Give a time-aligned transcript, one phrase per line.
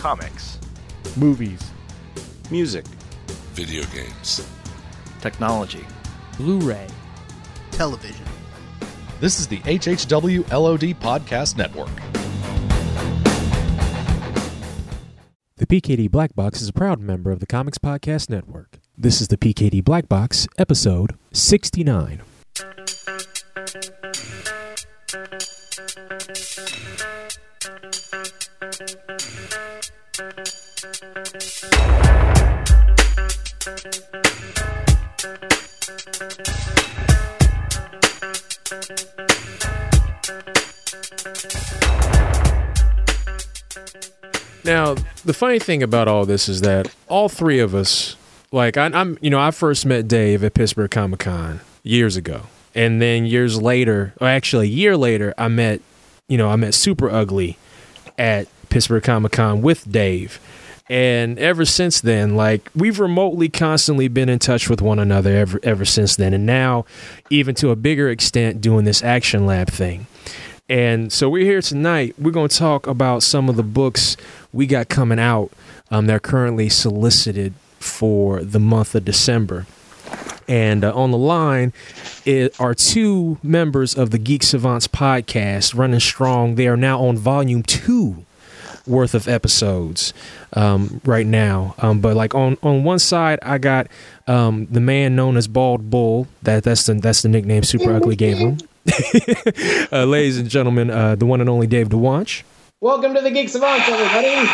[0.00, 0.58] comics,
[1.18, 1.60] movies,
[2.50, 2.86] music,
[3.52, 4.48] video games,
[5.20, 5.84] technology,
[6.38, 6.86] Blu ray,
[7.70, 8.24] television.
[9.20, 11.90] This is the HHW LOD Podcast Network.
[15.56, 18.78] The PKD Black Box is a proud member of the Comics Podcast Network.
[18.96, 22.22] This is the PKD Black Box, episode 69.
[33.82, 33.86] Now,
[45.24, 48.16] the funny thing about all this is that all three of us,
[48.52, 52.42] like I, I'm, you know, I first met Dave at Pittsburgh Comic Con years ago,
[52.74, 55.80] and then years later, or actually a year later, I met,
[56.28, 57.56] you know, I met Super Ugly
[58.18, 60.38] at Pittsburgh Comic Con with Dave.
[60.90, 65.60] And ever since then, like we've remotely constantly been in touch with one another ever
[65.62, 66.34] ever since then.
[66.34, 66.84] And now,
[67.30, 70.08] even to a bigger extent, doing this action lab thing.
[70.68, 72.16] And so we're here tonight.
[72.18, 74.16] We're going to talk about some of the books
[74.52, 75.52] we got coming out.
[75.92, 79.66] Um, they're currently solicited for the month of December.
[80.48, 81.72] And uh, on the line
[82.58, 86.56] are two members of the Geek Savants podcast running strong.
[86.56, 88.24] They are now on volume two
[88.86, 90.12] worth of episodes
[90.54, 91.74] um, right now.
[91.78, 93.88] Um, but like on, on one side, I got
[94.26, 96.26] um, the man known as Bald Bull.
[96.42, 98.58] That that's the that's the nickname Super Ugly gave him.
[99.92, 102.42] uh, ladies and gentlemen, uh, the one and only Dave Dwonch.
[102.80, 104.50] Welcome to the Geek Savants, everybody.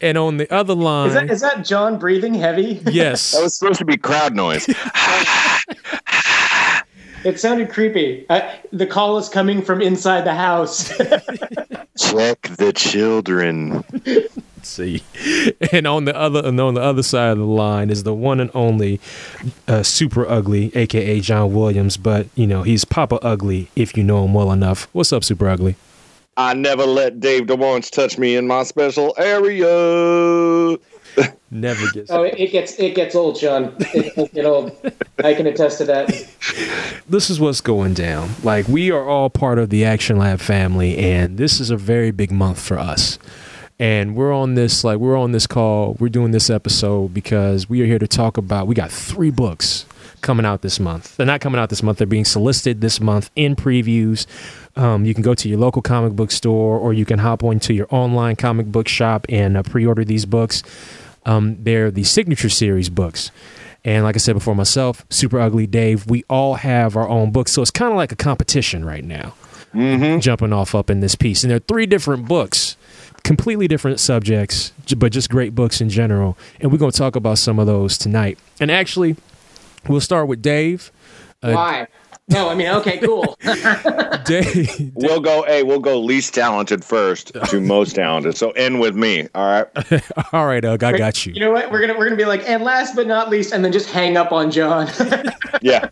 [0.00, 2.80] and on the other line, is that, is that John breathing heavy?
[2.90, 4.66] Yes, that was supposed to be crowd noise.
[7.24, 8.24] it sounded creepy.
[8.30, 10.90] Uh, the call is coming from inside the house.
[11.98, 13.84] Check the children.
[14.62, 15.02] see.
[15.72, 18.40] And on the other and on the other side of the line is the one
[18.40, 19.00] and only
[19.66, 24.24] uh, super ugly, aka John Williams, but you know, he's Papa Ugly if you know
[24.24, 24.88] him well enough.
[24.92, 25.76] What's up, Super Ugly?
[26.36, 30.78] I never let Dave Dwonch touch me in my special area.
[31.50, 32.10] Never gets.
[32.10, 33.74] Oh, it gets it gets old, Shawn.
[33.78, 34.76] It gets get old.
[35.24, 36.08] I can attest to that.
[37.08, 38.30] This is what's going down.
[38.42, 42.10] Like we are all part of the Action Lab family, and this is a very
[42.10, 43.18] big month for us.
[43.78, 45.94] And we're on this like we're on this call.
[45.98, 48.66] We're doing this episode because we are here to talk about.
[48.66, 49.86] We got three books
[50.20, 51.16] coming out this month.
[51.16, 51.98] They're not coming out this month.
[51.98, 54.26] They're being solicited this month in previews.
[54.76, 57.72] Um, you can go to your local comic book store, or you can hop onto
[57.72, 60.62] your online comic book shop and uh, pre-order these books.
[61.26, 63.30] Um, they're the signature series books.
[63.84, 67.52] And like I said before, myself, Super Ugly Dave, we all have our own books.
[67.52, 69.34] So it's kind of like a competition right now,
[69.72, 70.18] mm-hmm.
[70.20, 71.42] jumping off up in this piece.
[71.42, 72.76] And there are three different books,
[73.22, 76.36] completely different subjects, but just great books in general.
[76.60, 78.38] And we're going to talk about some of those tonight.
[78.60, 79.16] And actually,
[79.88, 80.90] we'll start with Dave.
[81.42, 81.86] Uh, Why?
[82.30, 83.38] No, I mean, okay, cool.
[84.24, 85.44] Dave, we'll go.
[85.44, 88.36] Hey, we'll go least talented first to most talented.
[88.36, 89.28] So end with me.
[89.34, 90.02] All right.
[90.32, 90.84] all right, Ugg.
[90.84, 91.32] I got you.
[91.32, 91.70] You know what?
[91.70, 94.18] We're gonna we're gonna be like, and last but not least, and then just hang
[94.18, 94.88] up on John.
[95.62, 95.88] yeah.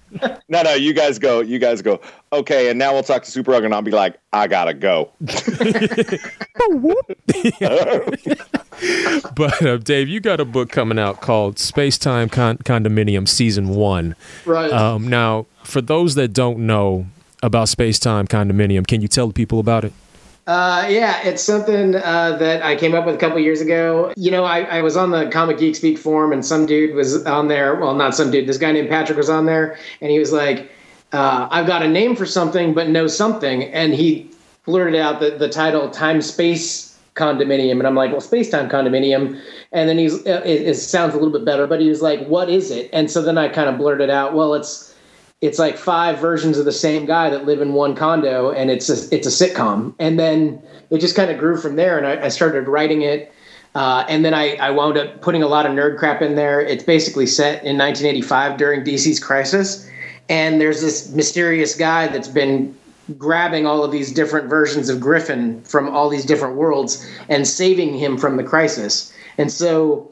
[0.48, 0.74] No, no.
[0.74, 1.40] You guys go.
[1.40, 2.00] You guys go.
[2.32, 5.12] Okay, and now we'll talk to Super Ugg, and I'll be like, I gotta go.
[9.36, 13.68] But uh, Dave, you got a book coming out called Space Time Con- Condominium Season
[13.68, 14.16] One.
[14.44, 14.72] Right.
[14.72, 17.06] Um, now, for those that don't know
[17.42, 19.92] about Space Time Condominium, can you tell people about it?
[20.46, 24.12] Uh, yeah, it's something uh, that I came up with a couple years ago.
[24.16, 27.26] You know, I, I, was on the Comic Geek Speak forum, and some dude was
[27.26, 27.74] on there.
[27.74, 28.46] Well, not some dude.
[28.46, 30.70] This guy named Patrick was on there, and he was like,
[31.12, 34.30] uh, "I've got a name for something, but no something," and he
[34.64, 39.40] blurted out the, the title "Time Space Condominium," and I'm like, "Well, Space Time Condominium."
[39.72, 42.48] And then he's it, it sounds a little bit better, but he was like, "What
[42.48, 44.92] is it?" And so then I kind of blurted out, "Well, it's."
[45.42, 48.88] it's like five versions of the same guy that live in one condo and it's
[48.88, 52.24] a, it's a sitcom and then it just kind of grew from there and I,
[52.24, 53.30] I started writing it
[53.74, 56.58] uh, and then I, I wound up putting a lot of nerd crap in there
[56.62, 59.86] it's basically set in 1985 during dc's crisis
[60.30, 62.74] and there's this mysterious guy that's been
[63.18, 67.94] grabbing all of these different versions of griffin from all these different worlds and saving
[67.94, 70.10] him from the crisis and so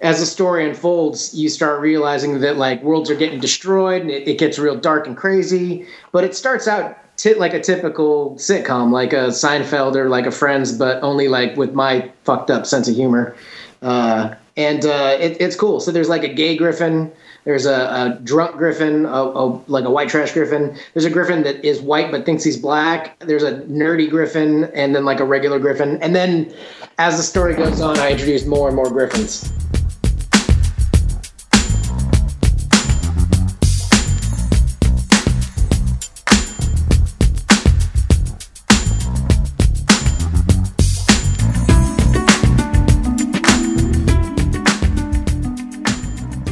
[0.00, 4.28] as the story unfolds, you start realizing that like worlds are getting destroyed and it,
[4.28, 5.86] it gets real dark and crazy.
[6.12, 10.30] But it starts out t- like a typical sitcom, like a Seinfeld or like a
[10.30, 13.34] Friends, but only like with my fucked up sense of humor.
[13.80, 15.80] Uh, and uh, it, it's cool.
[15.80, 17.10] So there's like a gay Griffin.
[17.46, 20.76] There's a, a drunk Griffin, a, a, like a white trash Griffin.
[20.92, 23.16] There's a Griffin that is white but thinks he's black.
[23.20, 26.02] There's a nerdy Griffin, and then like a regular Griffin.
[26.02, 26.52] And then
[26.98, 29.52] as the story goes on, I introduce more and more Griffins.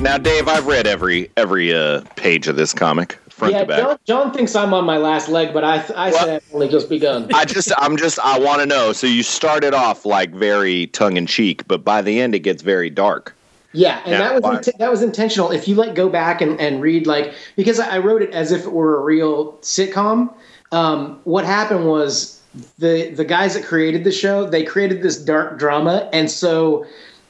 [0.05, 3.79] Now, Dave, I've read every every uh, page of this comic front yeah, to back.
[3.79, 6.69] John, John thinks I'm on my last leg, but I, I Well- said I've only
[6.69, 7.31] just begun.
[7.33, 8.93] I just, I'm just, I want to know.
[8.93, 12.61] So you started off like very tongue in cheek, but by the end, it gets
[12.63, 13.35] very dark.
[13.73, 15.51] Yeah, and Yeah, that was int- that was intentional.
[15.51, 18.67] If you like go back and, and read like because I wrote it as if
[18.67, 20.35] it were a real sitcom.
[20.71, 22.43] Um, what happened was
[22.79, 26.85] the the guys that created the show they created this dark drama, and so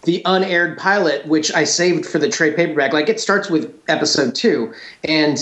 [0.04, 4.34] the unaired pilot, which I saved for the trade paperback, like it starts with episode
[4.34, 4.72] two,
[5.04, 5.38] and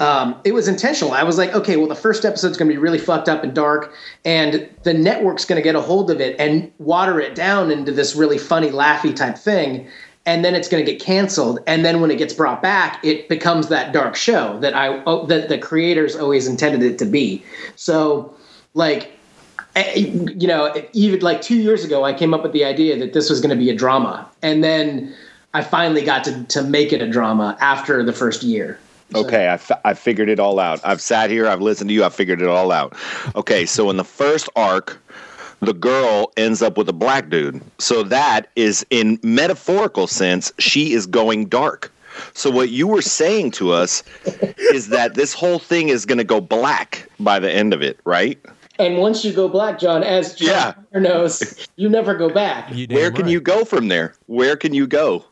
[0.00, 1.12] um, it was intentional.
[1.12, 3.54] I was like, okay, well, the first episode's going to be really fucked up and
[3.54, 7.70] dark, and the network's going to get a hold of it and water it down
[7.70, 9.88] into this really funny, laughy type thing,
[10.26, 11.60] and then it's going to get canceled.
[11.66, 15.26] And then when it gets brought back, it becomes that dark show that I oh,
[15.26, 17.42] that the creators always intended it to be.
[17.76, 18.34] So,
[18.74, 19.12] like.
[19.76, 23.12] Eh, You know, even like two years ago, I came up with the idea that
[23.12, 25.14] this was going to be a drama, and then
[25.52, 28.78] I finally got to to make it a drama after the first year.
[29.14, 30.80] Okay, I, fi- I figured it all out.
[30.82, 32.96] I've sat here, I've listened to you, I figured it all out.
[33.36, 35.00] Okay, so in the first arc,
[35.60, 37.62] the girl ends up with a black dude.
[37.78, 41.92] So that is, in metaphorical sense, she is going dark.
[42.32, 44.02] So what you were saying to us
[44.72, 47.98] is that this whole thing is going to go black by the end of it,
[48.04, 48.38] right?
[48.78, 50.72] And once you go black, John, as John Yeah.
[50.92, 52.70] Connor knows, you never go back.
[52.88, 53.30] Where can right.
[53.30, 54.14] you go from there?
[54.26, 55.24] Where can you go?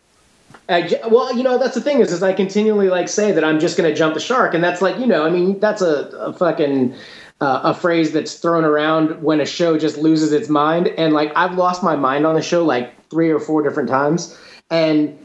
[0.68, 3.42] I j well, you know, that's the thing is, is I continually like say that
[3.42, 5.82] I'm just going to jump the shark, and that's like, you know, I mean, that's
[5.82, 6.94] a, a fucking
[7.40, 11.32] uh, a phrase that's thrown around when a show just loses its mind, and like
[11.34, 14.38] I've lost my mind on the show like three or four different times,
[14.70, 15.18] and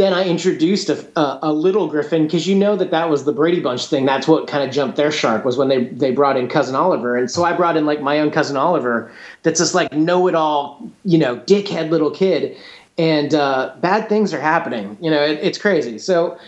[0.00, 3.32] then I introduced a, a, a little Griffin because you know that that was the
[3.32, 4.06] Brady Bunch thing.
[4.06, 7.16] That's what kind of jumped their shark was when they they brought in cousin Oliver,
[7.16, 9.12] and so I brought in like my own cousin Oliver.
[9.42, 12.56] That's just like know it all, you know, dickhead little kid,
[12.96, 14.96] and uh, bad things are happening.
[15.02, 15.98] You know, it, it's crazy.
[15.98, 16.38] So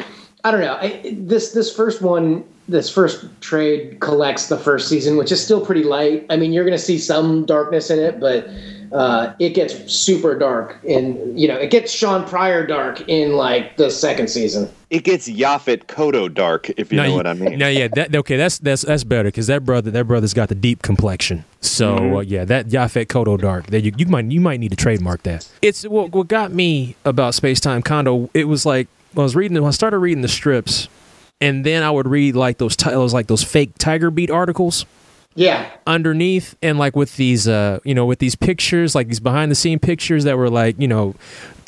[0.45, 0.79] I don't know.
[0.81, 5.65] I, this this first one, this first trade collects the first season, which is still
[5.65, 6.25] pretty light.
[6.31, 8.49] I mean, you're going to see some darkness in it, but
[8.93, 10.79] uh, it gets super dark.
[10.85, 14.69] In you know, it gets Shawn Pryor dark in like the second season.
[14.91, 17.59] It gets Yaphet Kotto dark, if you know you- what I mean.
[17.63, 20.55] No, yeah, that, okay, that's that's that's better because that brother, that brother's got the
[20.55, 21.45] deep complexion.
[21.63, 22.17] So Mm-hmm.
[22.17, 25.23] uh, yeah, that Yaphet Kotto Dark, that you, you might you might need to trademark
[25.23, 25.49] that.
[25.63, 28.29] It's what what got me about Space Time Condo.
[28.35, 30.89] It was like I was reading, when I started reading the strips,
[31.41, 34.85] and then I would read like those titles, like those fake Tiger Beat articles
[35.35, 39.51] Yeah, underneath and like with these uh you know with these pictures like these behind
[39.51, 41.15] the scene pictures that were like you know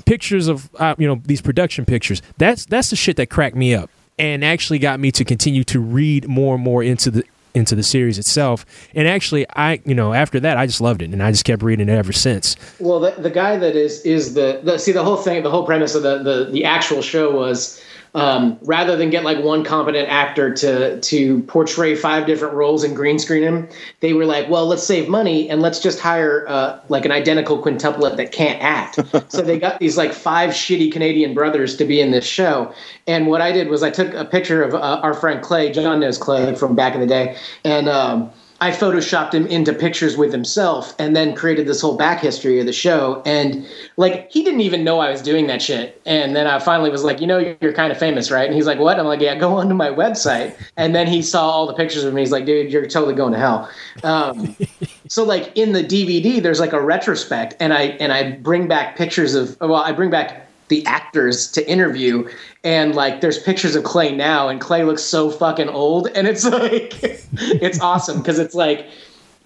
[0.04, 2.22] pictures of uh, you know these production pictures.
[2.38, 5.80] That's that's the shit that cracked me up and actually got me to continue to
[5.80, 7.24] read more and more into the
[7.54, 8.66] into the series itself.
[8.94, 11.62] And actually i you know after that i just loved it and i just kept
[11.62, 12.56] reading it ever since.
[12.80, 15.64] Well, the, the guy that is is the, the see the whole thing, the whole
[15.64, 17.82] premise of the the, the actual show was
[18.14, 22.94] um, rather than get like one competent actor to to portray five different roles and
[22.94, 23.68] green screen him,
[24.00, 27.60] they were like, well, let's save money and let's just hire uh, like an identical
[27.60, 29.00] quintuplet that can't act.
[29.32, 32.72] so they got these like five shitty Canadian brothers to be in this show.
[33.06, 35.72] And what I did was I took a picture of uh, our friend Clay.
[35.72, 37.88] John knows Clay from back in the day, and.
[37.88, 38.30] Um,
[38.64, 42.64] I photoshopped him into pictures with himself and then created this whole back history of
[42.64, 43.22] the show.
[43.26, 43.68] And
[43.98, 46.00] like, he didn't even know I was doing that shit.
[46.06, 48.46] And then I finally was like, you know, you're kind of famous, right?
[48.46, 48.98] And he's like, what?
[48.98, 50.58] I'm like, yeah, go onto my website.
[50.78, 52.22] And then he saw all the pictures of me.
[52.22, 53.70] He's like, dude, you're totally going to hell.
[54.02, 54.56] Um,
[55.08, 58.96] so like in the DVD, there's like a retrospect and I, and I bring back
[58.96, 62.28] pictures of, well, I bring back the actors to interview.
[62.62, 66.44] And like there's pictures of clay now and clay looks so fucking old and it's
[66.62, 68.86] like it's awesome because it's like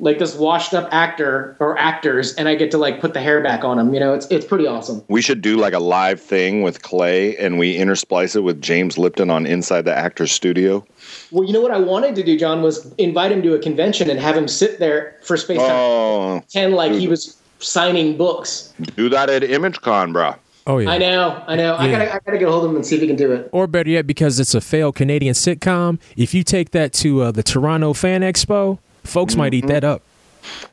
[0.00, 3.42] like this washed up actor or actors and i get to like put the hair
[3.42, 4.14] back on them you know?
[4.14, 5.02] It's it's pretty awesome.
[5.08, 8.96] We should do like a live thing with Clay and we intersplice it with James
[8.96, 10.86] Lipton on Inside the Actors Studio.
[11.32, 14.08] well you know what i wanted to do john was invite him to a convention
[14.08, 15.70] and have him sit there for space time.
[15.70, 18.72] Oh, 10 like he was signing books.
[18.96, 20.36] Do that at ImageCon, bro.
[20.68, 20.90] Oh yeah.
[20.90, 21.74] I know i know.
[21.76, 23.32] I gotta i gotta get a hold of him and see if he can do
[23.32, 23.48] it.
[23.52, 27.30] Or better yet because it's a failed canadian sitcom if you take that to uh,
[27.32, 30.02] the toronto fan expo folks might eat that up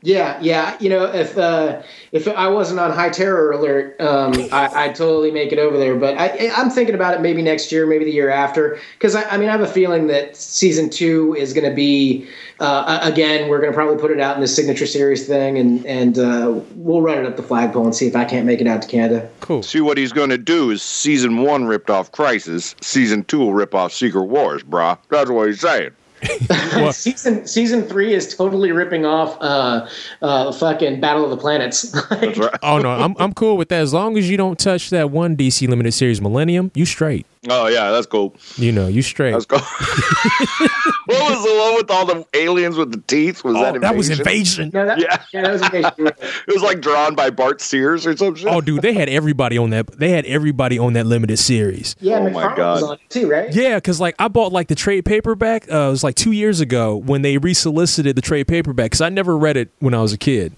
[0.02, 0.76] Yeah, yeah.
[0.78, 1.82] You know, if uh,
[2.12, 5.96] if I wasn't on high terror alert, um, I, I'd totally make it over there.
[5.96, 9.22] But I, I'm thinking about it maybe next year, maybe the year after, because I,
[9.24, 12.28] I mean, I have a feeling that season two is going to be
[12.60, 13.48] uh, again.
[13.48, 16.60] We're going to probably put it out in the signature series thing, and and uh,
[16.74, 18.88] we'll run it up the flagpole and see if I can't make it out to
[18.88, 19.28] Canada.
[19.40, 19.62] Cool.
[19.62, 23.54] See what he's going to do is season one ripped off Crisis, season two will
[23.54, 24.98] rip off Secret Wars, brah.
[25.08, 25.90] That's what he's saying.
[26.92, 29.86] season season three is totally ripping off uh,
[30.22, 31.90] uh, fucking Battle of the Planets.
[32.10, 32.58] That's right.
[32.62, 33.80] Oh no, I'm I'm cool with that.
[33.80, 37.26] As long as you don't touch that one DC limited series Millennium, you straight.
[37.48, 38.34] Oh yeah, that's cool.
[38.56, 39.32] You know, you straight.
[39.32, 39.58] That's cool.
[41.06, 43.44] what was the one with all the aliens with the teeth?
[43.44, 43.80] Was that Oh, invasion?
[43.82, 44.70] that was invasion.
[44.74, 45.22] no, that, Yeah.
[45.32, 45.42] yeah.
[45.42, 45.92] that was Invasion.
[46.48, 48.48] It was like drawn by Bart Sears or some shit.
[48.48, 49.86] Oh, dude, they had everybody on that.
[49.98, 51.96] They had everybody on that limited series.
[52.00, 53.52] Yeah, Oh, my McFarlane was on it too, right?
[53.54, 55.70] Yeah, because like I bought like the trade paperback.
[55.70, 59.08] Uh, it was like two years ago when they resolicited the trade paperback because I
[59.08, 60.54] never read it when I was a kid,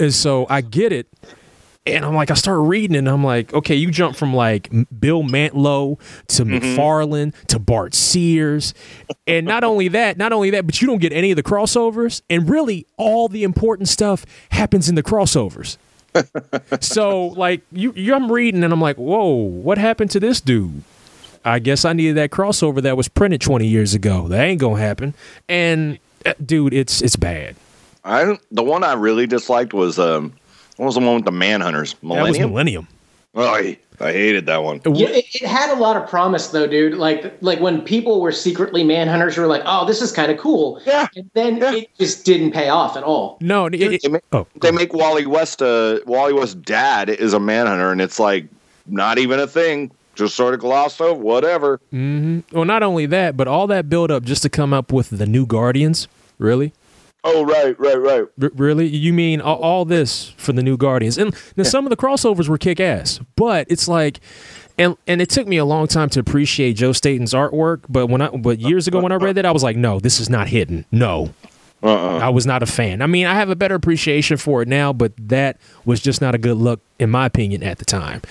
[0.00, 1.06] and so I get it,
[1.94, 5.22] and I'm like I start reading and I'm like, okay, you jump from like Bill
[5.22, 8.74] Mantlo to McFarlane to Bart Sears,
[9.26, 12.22] and not only that, not only that, but you don't get any of the crossovers,
[12.28, 15.76] and really all the important stuff happens in the crossovers.
[16.80, 20.82] so like you, you, I'm reading and I'm like, whoa, what happened to this dude?
[21.44, 24.28] I guess I needed that crossover that was printed 20 years ago.
[24.28, 25.14] That ain't gonna happen.
[25.48, 27.56] And uh, dude, it's it's bad.
[28.04, 30.32] I the one I really disliked was um,
[30.78, 31.90] what was the one with the Manhunters?
[32.00, 32.50] That was Millennium.
[32.50, 32.88] Millennium.
[33.34, 34.80] oh, I, I hated that one.
[34.86, 36.94] Yeah, it, it had a lot of promise though, dude.
[36.94, 40.38] Like like when people were secretly manhunters, you were like, "Oh, this is kind of
[40.38, 41.08] cool." Yeah.
[41.16, 41.74] And then Yeah.
[41.74, 43.36] it just didn't pay off at all.
[43.40, 45.60] No, it, it- They make, oh, they make Wally West.
[45.62, 48.46] Uh, Wally West's dad is a manhunter, and it's like
[48.86, 49.90] not even a thing.
[50.14, 51.20] Just sort of glossed over.
[51.20, 51.80] Whatever.
[51.90, 52.40] Hmm.
[52.52, 55.26] well, not only that, but all that build up just to come up with the
[55.26, 56.08] new Guardians.
[56.38, 56.72] Really,
[57.24, 58.24] Oh right, right, right.
[58.42, 58.86] R- really?
[58.86, 61.18] You mean all, all this for the new Guardians?
[61.18, 64.20] And now some of the crossovers were kick ass, but it's like.
[64.80, 68.22] And, and it took me a long time to appreciate Joe Staton's artwork, but when
[68.22, 70.46] I but years ago when I read that, I was like, no, this is not
[70.46, 70.84] hidden.
[70.92, 71.34] No,
[71.82, 72.18] Uh-uh.
[72.18, 73.02] I was not a fan.
[73.02, 76.36] I mean, I have a better appreciation for it now, but that was just not
[76.36, 78.22] a good look, in my opinion, at the time.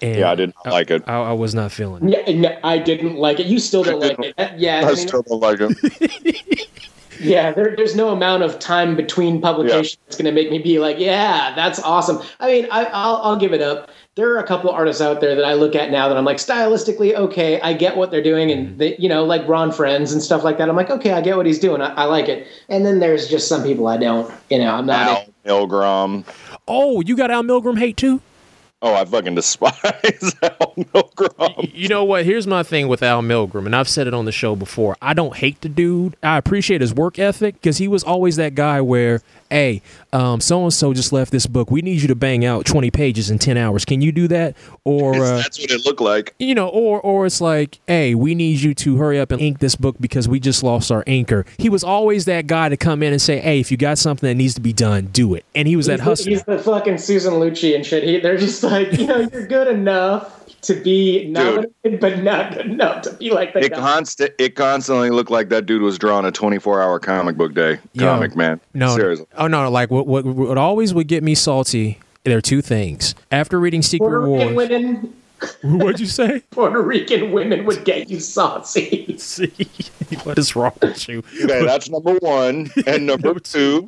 [0.00, 1.02] And Yeah, I did not like it.
[1.06, 2.26] I, I was not feeling it.
[2.26, 3.44] Yeah, no, I didn't like it.
[3.48, 4.34] You still don't like it.
[4.56, 6.78] Yeah, I I mean, still don't like it.
[7.22, 7.52] yeah.
[7.52, 10.98] There, there's no amount of time between publications that's going to make me be like,
[10.98, 13.90] "Yeah, that's awesome." I mean, I, I'll, I'll give it up.
[14.14, 16.36] There are a couple artists out there that I look at now that I'm like,
[16.36, 18.76] stylistically, okay, I get what they're doing, and mm-hmm.
[18.78, 20.68] they, you know, like Ron Frenz and stuff like that.
[20.68, 21.80] I'm like, okay, I get what he's doing.
[21.80, 22.46] I, I like it.
[22.68, 24.32] And then there's just some people I don't.
[24.50, 25.06] You know, I'm not.
[25.46, 26.24] Al Milgrom.
[26.68, 28.20] Oh, you got Al Milgrom hate too?
[28.84, 29.72] Oh, I fucking despise
[30.42, 31.70] Al Milgrom.
[31.72, 32.24] You know what?
[32.24, 34.96] Here's my thing with Al Milgrom, and I've said it on the show before.
[35.00, 36.16] I don't hate the dude.
[36.22, 40.64] I appreciate his work ethic because he was always that guy where, hey, um, so
[40.64, 41.70] and so just left this book.
[41.70, 43.84] We need you to bang out 20 pages in 10 hours.
[43.84, 44.56] Can you do that?
[44.84, 46.34] Or uh, That's what it looked like.
[46.40, 49.60] you know, or or it's like, hey, we need you to hurry up and ink
[49.60, 51.46] this book because we just lost our anchor.
[51.56, 54.28] He was always that guy to come in and say, hey, if you got something
[54.28, 55.44] that needs to be done, do it.
[55.54, 56.30] And he was that He's, hustler.
[56.32, 58.02] he's the fucking Susan Lucci and shit.
[58.02, 62.66] He, they're just like, you know, you're good enough to be nominated, but not good
[62.66, 63.78] enough to be like the It guy.
[63.78, 64.32] constant.
[64.38, 67.78] It constantly looked like that dude was drawing a 24-hour comic book day.
[67.94, 68.60] Yo, Comic man.
[68.74, 69.26] No, seriously.
[69.36, 71.98] Oh no, like what what what always would get me salty.
[72.24, 73.16] There are two things.
[73.32, 75.14] After reading Puerto Secret Rican Wars, women,
[75.62, 76.40] what'd you say?
[76.50, 79.16] Puerto Rican women would get you saucy.
[79.18, 79.52] See,
[80.24, 81.22] what is wrong with you?
[81.44, 82.70] Okay, that's number one.
[82.86, 83.86] And number two,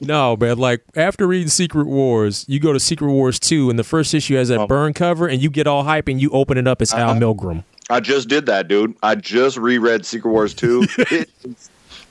[0.00, 0.58] No, man.
[0.58, 4.36] Like after reading Secret Wars, you go to Secret Wars two, and the first issue
[4.36, 4.66] has that Oh.
[4.66, 6.80] burn cover, and you get all hype, and you open it up.
[6.82, 7.02] It's Uh-huh.
[7.02, 7.64] Al Milgrom.
[7.90, 8.94] I just did that, dude.
[9.02, 10.86] I just reread Secret Wars 2.
[11.10, 11.28] it,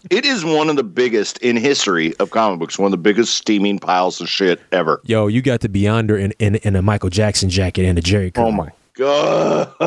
[0.09, 3.35] it is one of the biggest in history of comic books, one of the biggest
[3.35, 5.01] steaming piles of shit ever.
[5.05, 8.31] Yo, you got the Beyonder in, in, in a Michael Jackson jacket and a Jerry.
[8.35, 9.71] Oh my god.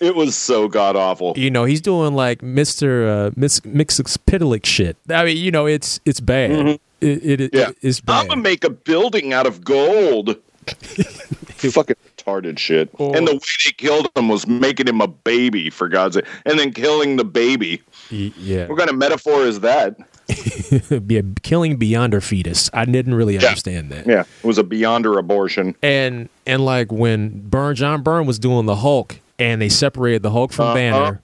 [0.00, 1.34] it was so god awful.
[1.36, 4.96] You know, he's doing like Mister uh, Mix Mxyzptlk shit.
[5.08, 6.50] I mean, you know, it's it's bad.
[6.50, 7.56] It, it, it- Mm-hmm.
[7.56, 7.70] Yeah.
[7.82, 10.36] it's I'm gonna make a building out of gold.
[11.58, 12.90] Fucking retarded shit.
[12.98, 16.26] And the way they killed him was making him a baby, for God's sake.
[16.44, 17.82] And then killing the baby.
[18.10, 19.96] Yeah, What kind of metaphor is that?
[21.06, 22.70] be a killing Beyonder fetus.
[22.72, 23.46] I didn't really Yeah.
[23.48, 24.06] understand that.
[24.06, 25.74] Yeah, it was a beyonder abortion.
[25.82, 30.30] And and like when Burn John Byrne was doing the Hulk, and they separated the
[30.30, 30.74] Hulk from Uh-huh.
[30.74, 31.20] Banner.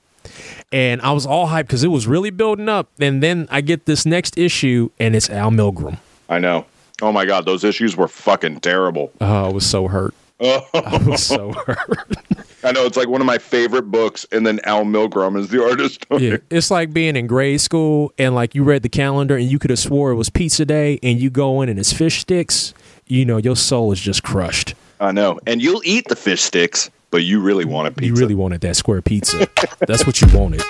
[0.70, 2.88] And I was all hyped because it was really building up.
[3.00, 5.96] And then I get this next issue, and it's Al Milgrom.
[6.28, 6.66] I know.
[7.02, 9.10] Oh my god, those issues were fucking terrible.
[9.20, 10.14] Oh, I was so hurt.
[10.40, 10.66] Oh.
[10.74, 12.16] I was so hurt.
[12.62, 15.62] I know it's like one of my favorite books, and then Al Milgrom is the
[15.64, 16.04] artist.
[16.10, 19.58] Yeah, it's like being in grade school and like you read the calendar and you
[19.58, 22.74] could have swore it was pizza day, and you go in and it's fish sticks.
[23.06, 24.74] You know, your soul is just crushed.
[25.00, 28.06] I know, and you'll eat the fish sticks, but you really want a pizza.
[28.06, 29.48] You really wanted that square pizza.
[29.80, 30.62] That's what you wanted.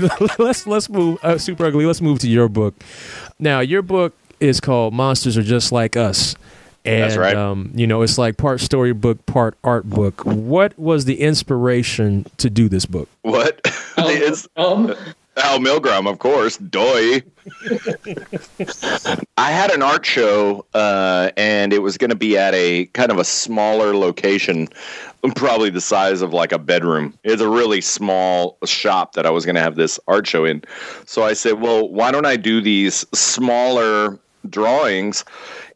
[0.38, 1.86] let's let's move uh, super ugly.
[1.86, 2.74] Let's move to your book.
[3.38, 6.34] Now, your book is called "Monsters Are Just Like Us,"
[6.84, 7.36] and That's right.
[7.36, 10.24] um, you know it's like part storybook, part art book.
[10.24, 13.08] What was the inspiration to do this book?
[13.22, 13.60] what?
[13.98, 14.94] it's Um,
[15.38, 16.56] Al Milgrom, of course.
[16.56, 17.22] Doy.
[19.36, 23.10] I had an art show, uh, and it was going to be at a kind
[23.10, 24.68] of a smaller location,
[25.34, 27.14] probably the size of like a bedroom.
[27.24, 30.62] It's a really small shop that I was going to have this art show in.
[31.04, 34.18] So I said, well, why don't I do these smaller
[34.48, 35.24] drawings?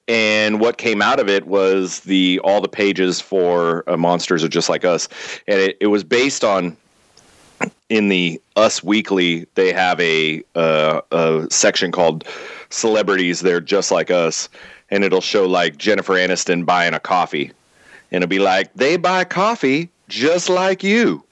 [0.08, 4.48] And what came out of it was the all the pages for uh, Monsters Are
[4.48, 5.08] Just Like Us,
[5.46, 6.76] and it, it was based on
[7.88, 12.24] in the Us Weekly, they have a uh, a section called
[12.70, 13.40] Celebrities.
[13.40, 14.48] They're just like us,
[14.90, 17.52] and it'll show like Jennifer Aniston buying a coffee,
[18.10, 21.24] and it'll be like they buy coffee just like you,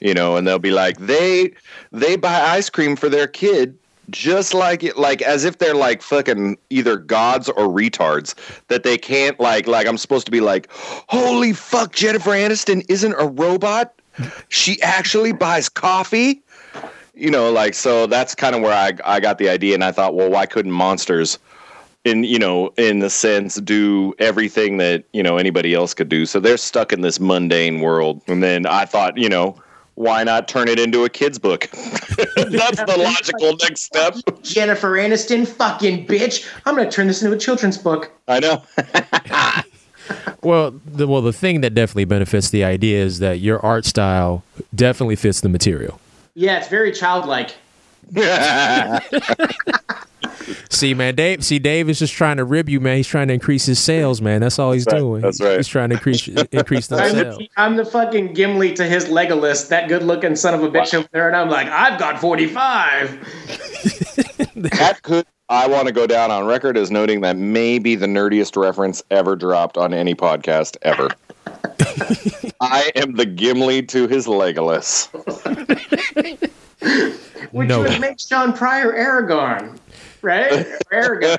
[0.00, 1.52] you know, and they'll be like they
[1.92, 3.76] they buy ice cream for their kid
[4.10, 8.34] just like it like as if they're like fucking either gods or retards
[8.68, 13.14] that they can't like like I'm supposed to be like holy fuck Jennifer Aniston isn't
[13.18, 13.92] a robot.
[14.48, 16.40] She actually buys coffee.
[17.14, 19.92] You know like so that's kind of where I I got the idea and I
[19.92, 21.38] thought well why couldn't monsters
[22.06, 26.24] in you know in the sense do everything that you know anybody else could do
[26.24, 29.60] so they're stuck in this mundane world and then I thought you know
[29.96, 35.46] why not turn it into a kid's book that's the logical next step Jennifer Aniston,
[35.46, 36.48] fucking bitch.
[36.64, 38.10] I'm gonna turn this into a children's book.
[38.28, 38.62] I know
[40.42, 44.44] Well, the, well, the thing that definitely benefits the idea is that your art style
[44.72, 45.98] definitely fits the material.
[46.34, 47.56] Yeah, it's very childlike.
[50.70, 51.44] See, man, Dave.
[51.44, 52.96] See, Dave is just trying to rib you, man.
[52.98, 54.40] He's trying to increase his sales, man.
[54.40, 54.98] That's all he's That's right.
[55.00, 55.22] doing.
[55.22, 55.56] That's right.
[55.56, 57.38] He's trying to increase increase the I'm sales.
[57.38, 60.94] the, I'm the fucking Gimli to his Legolas, that good looking son of a bitch
[60.94, 63.10] over there, and I'm like, I've got 45.
[64.56, 68.06] that could I want to go down on record as noting that may be the
[68.06, 71.08] nerdiest reference ever dropped on any podcast ever.
[72.60, 75.08] I am the Gimli to his Legolas.
[77.52, 77.82] Which No.
[77.82, 79.78] would make Shawn Pryor Aragorn,
[80.22, 80.66] right?
[80.92, 81.20] Or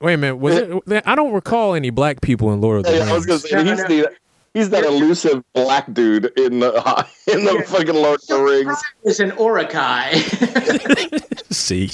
[0.00, 0.36] Wait a minute.
[0.36, 1.02] Was it?
[1.06, 3.10] I don't recall any black people in Lord of the Hey, Rings.
[3.10, 4.12] I was gonna say he's the
[4.52, 6.72] he's that elusive black dude in the
[7.26, 7.62] in the Yeah.
[7.62, 8.82] fucking Lord of the Rings.
[9.04, 10.12] is an Uruk-hai.
[11.50, 11.90] See.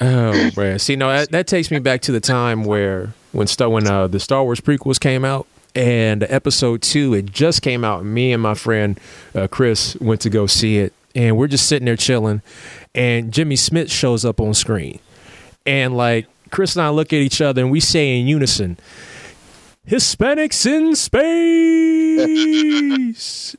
[0.00, 0.78] oh man.
[0.78, 4.06] See, no, that, that takes me back to the time where when Star when uh,
[4.06, 8.04] the Star Wars prequels came out and Episode Two, it just came out.
[8.04, 9.00] Me and my friend
[9.34, 12.42] uh, Chris went to go see it, and we're just sitting there chilling,
[12.94, 15.00] and Jimmy Smits shows up on screen,
[15.66, 18.78] and like Chris and I look at each other and we say in unison.
[19.88, 21.26] Hispanics in space,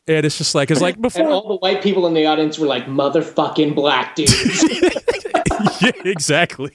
[0.08, 1.28] and it's just like it's like and before.
[1.28, 4.64] all the white people in the audience were like, motherfucking black dudes.
[5.82, 6.72] yeah, exactly.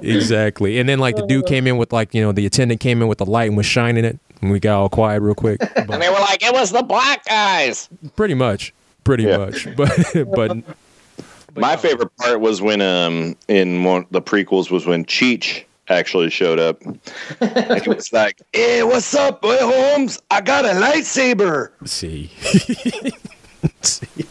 [0.00, 0.78] exactly.
[0.80, 3.06] And then like the dude came in with like, you know, the attendant came in
[3.06, 4.18] with the light and was shining it.
[4.42, 5.60] And we got all quiet real quick.
[5.60, 8.74] But And they were like, "It was the black guys." pretty much.
[9.04, 9.36] Pretty Yeah.
[9.38, 9.66] much.
[9.76, 10.56] But but
[11.56, 16.58] My favorite part was when um in one the prequels was when Cheech actually showed
[16.58, 16.80] up.
[17.40, 20.20] and he was like, "Hey, what's up, boy, Holmes?
[20.30, 22.30] I got a lightsaber." see.
[23.82, 24.26] see.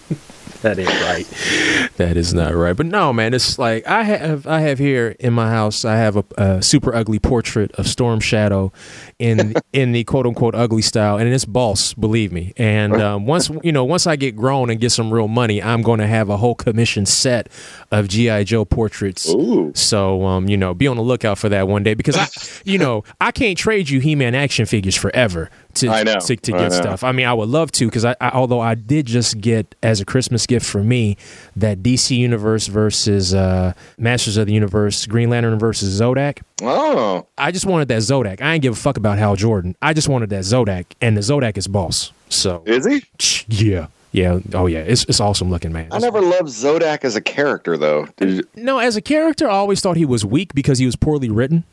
[0.63, 1.91] That ain't right.
[1.97, 2.75] That is not right.
[2.75, 5.83] But no, man, it's like I have I have here in my house.
[5.83, 8.71] I have a, a super ugly portrait of Storm Shadow
[9.19, 12.53] in in the quote unquote ugly style, and it's boss, believe me.
[12.55, 15.81] And um, once you know, once I get grown and get some real money, I'm
[15.81, 17.49] going to have a whole commission set
[17.91, 19.29] of GI Joe portraits.
[19.29, 19.73] Ooh.
[19.75, 22.27] So um, you know, be on the lookout for that one day because I,
[22.63, 26.19] you know, I can't trade you He-Man action figures forever to I know.
[26.19, 26.81] to, to I get know.
[26.81, 27.03] stuff.
[27.03, 29.99] I mean, I would love to because I, I, although I did just get as
[30.01, 31.17] a Christmas gift for me
[31.55, 36.41] that DC Universe versus uh, Masters of the Universe, Green Lantern versus Zodak.
[36.61, 38.41] Oh, I just wanted that Zodak.
[38.41, 39.75] I ain't give a fuck about Hal Jordan.
[39.81, 42.11] I just wanted that Zodak, and the Zodak is boss.
[42.29, 43.03] So is he?
[43.47, 45.87] yeah, yeah, oh yeah, it's it's awesome looking, man.
[45.91, 48.07] I never loved Zodak as a character, though.
[48.19, 51.29] You- No, as a character, I always thought he was weak because he was poorly
[51.29, 51.63] written.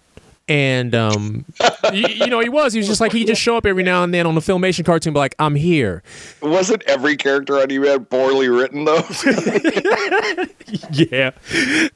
[0.51, 1.45] And um,
[1.93, 2.73] you, you know he was.
[2.73, 4.85] He was just like he just show up every now and then on the filmation
[4.85, 6.03] cartoon, be like, "I'm here."
[6.43, 8.97] Wasn't every character on He-Man poorly written though?
[10.91, 11.31] yeah,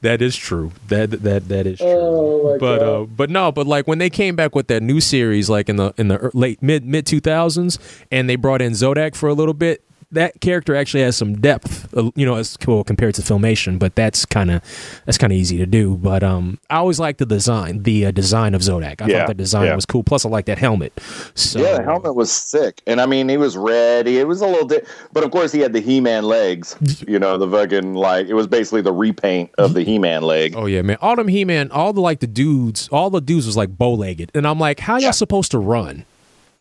[0.03, 0.71] that is true.
[0.87, 1.89] That that that is true.
[1.89, 2.87] Oh, my but God.
[2.87, 5.75] uh, but no, but like when they came back with that new series, like in
[5.75, 7.81] the in the late mid mid two thousands,
[8.13, 9.83] and they brought in Zodak for a little bit.
[10.15, 13.79] That character actually has some depth, uh, you know, as well compared to filmation.
[13.79, 14.63] But that's kind of
[15.05, 15.97] that's kind of easy to do.
[15.97, 19.01] But um, I always liked the design, the uh, design of Zodak.
[19.03, 19.75] I Yeah, thought the design yeah.
[19.75, 20.03] was cool.
[20.03, 20.93] Plus, I like that helmet.
[21.35, 24.07] So yeah, the helmet was sick, and I mean, he was red.
[24.09, 26.77] It was a little, di- but of course, he had the He-Man legs.
[27.07, 30.55] You know, the fucking like it was basically the repaint of the He-Man leg.
[30.57, 30.97] Oh yeah, man!
[31.03, 33.93] All them He Man, all the like the dudes, all the dudes was like bow
[33.93, 36.05] legged, and I'm like, how y'all supposed to run?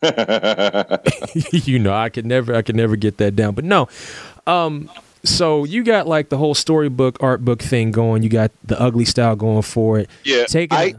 [1.51, 3.55] you know, I could never, I could never get that down.
[3.55, 3.87] But no,
[4.47, 4.89] um,
[5.23, 8.23] so you got like the whole storybook, art book thing going.
[8.23, 10.09] You got the ugly style going for it.
[10.23, 10.93] Yeah, Take it- I,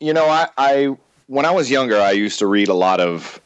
[0.00, 3.40] you know, I, I when I was younger, I used to read a lot of,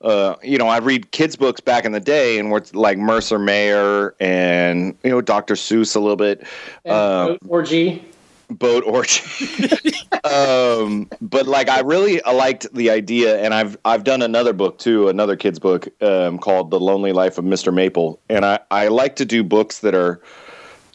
[0.00, 3.38] uh, you know, I read kids books back in the day, and what's like Mercer
[3.38, 5.54] Mayer and you know Dr.
[5.54, 6.42] Seuss a little bit,
[6.84, 8.04] And uh, orgy.
[8.50, 9.78] Boat orchard.
[10.24, 15.08] um, but like, I really liked the idea, and I've I've done another book too,
[15.08, 17.72] another kids book um, called The Lonely Life of Mr.
[17.72, 20.20] Maple, and I I like to do books that are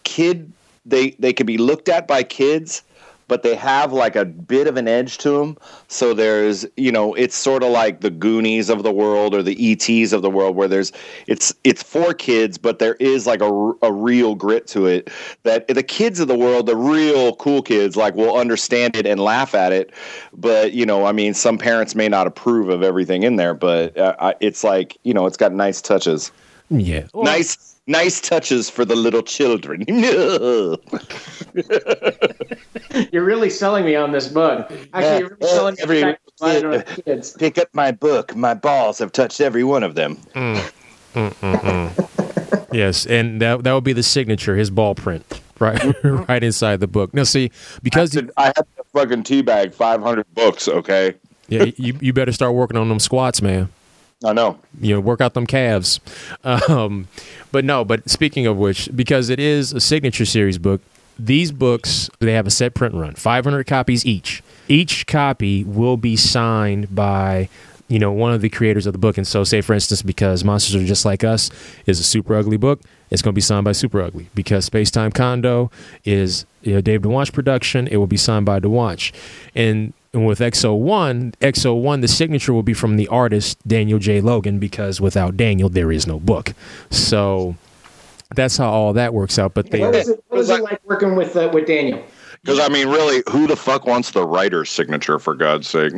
[0.03, 0.51] kid.
[0.85, 2.83] They they can be looked at by kids.
[3.27, 5.57] But they have like a bit of an edge to them.
[5.87, 9.71] So there's, you know, it's sort of like the Goonies of the world or the
[9.71, 10.91] ETs of the world, where there's,
[11.25, 15.09] it's it's for kids, but there is like a, a real grit to it
[15.43, 19.19] that the kids of the world, the real cool kids, like will understand it and
[19.19, 19.91] laugh at it.
[20.33, 23.97] But you know, I mean, some parents may not approve of everything in there, but
[23.97, 26.31] uh, I- it's like, you know, it's got nice touches,
[26.69, 27.74] Yeah, nice.
[27.87, 29.85] Nice touches for the little children.
[33.11, 34.71] You're really selling me on this book.
[34.93, 37.33] Actually, you're really selling me on the Every- fact that I don't have kids.
[37.33, 38.35] Pick up my book.
[38.35, 40.15] My balls have touched every one of them.
[40.33, 40.71] Mm.
[41.13, 46.43] Mm, mm, yes, and that that would be the signature, his ball print, right, right
[46.43, 47.13] inside the book.
[47.13, 47.51] Now, see,
[47.83, 51.15] because I had to fucking teabag 500 books, okay?
[51.47, 53.69] yeah, you you better start working on them squats, man.
[54.23, 54.59] I know.
[54.79, 55.99] you know work out them calves.
[56.43, 57.07] Um,
[57.51, 60.81] but no but speaking of which because it is a signature series book
[61.17, 64.41] these books they have a set print run 500 copies each.
[64.67, 67.49] Each copy will be signed by
[67.87, 69.17] you know one of the creators of the book.
[69.17, 71.49] And so say for instance because monsters are just like us
[71.85, 74.89] is a super ugly book it's going to be signed by super ugly because space
[74.89, 75.69] time condo
[76.03, 77.87] is you know, dave Dwonch production.
[77.87, 79.13] It will be signed by Dwonch
[79.53, 84.21] and and with XO1, XO1, the signature will be from the artist Daniel J.
[84.21, 86.53] Logan because without Daniel, there is no book.
[86.89, 87.55] So
[88.33, 89.53] that's how all that works out.
[89.53, 92.03] But they, What was it, what was it like working with uh, with Daniel?
[92.45, 95.93] Because, I mean, really, who the fuck wants the writer's signature, for God's sake?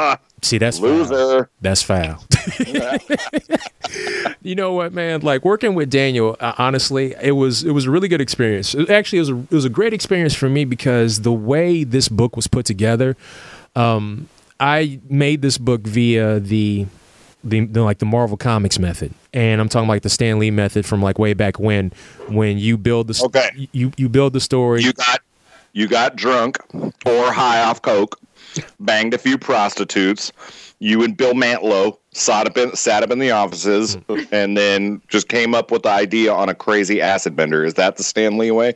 [0.42, 0.88] see, that's foul.
[0.88, 1.48] Loser.
[1.60, 2.24] That's foul.
[4.42, 5.20] you know what, man?
[5.20, 8.74] Like working with Daniel, uh, honestly, it was it was a really good experience.
[8.74, 11.84] It- actually, it was a, it was a great experience for me because the way
[11.84, 13.16] this book was put together,
[13.76, 14.28] um,
[14.60, 16.86] I made this book via the.
[17.44, 20.86] The, the like the Marvel Comics method, and I'm talking like the Stan Lee method
[20.86, 21.92] from like way back when,
[22.28, 23.68] when you build the Okay.
[23.72, 25.22] you you build the story, You got
[25.72, 28.20] you got drunk or high off coke,
[28.78, 30.30] banged a few prostitutes.
[30.78, 33.98] You and Bill Mantlo sat up in, sat up in the offices,
[34.30, 37.64] and then just came up with the idea on a crazy acid bender.
[37.64, 38.74] Is that the Stan Lee way?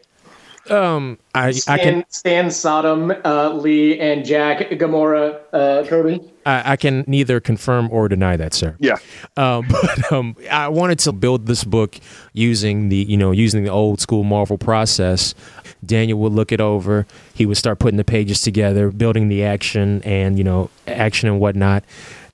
[0.70, 6.20] Um, I I can Stan Sodom, uh, Lee, and Jack Gamora, uh, Kirby.
[6.44, 8.76] I, I can neither confirm or deny that, sir.
[8.79, 8.96] Yeah.
[9.37, 11.98] Um, but um, I wanted to build this book
[12.33, 15.35] using the you know using the old school Marvel process.
[15.85, 17.07] Daniel would look it over.
[17.35, 21.40] He would start putting the pages together, building the action and you know action and
[21.40, 21.85] whatnot.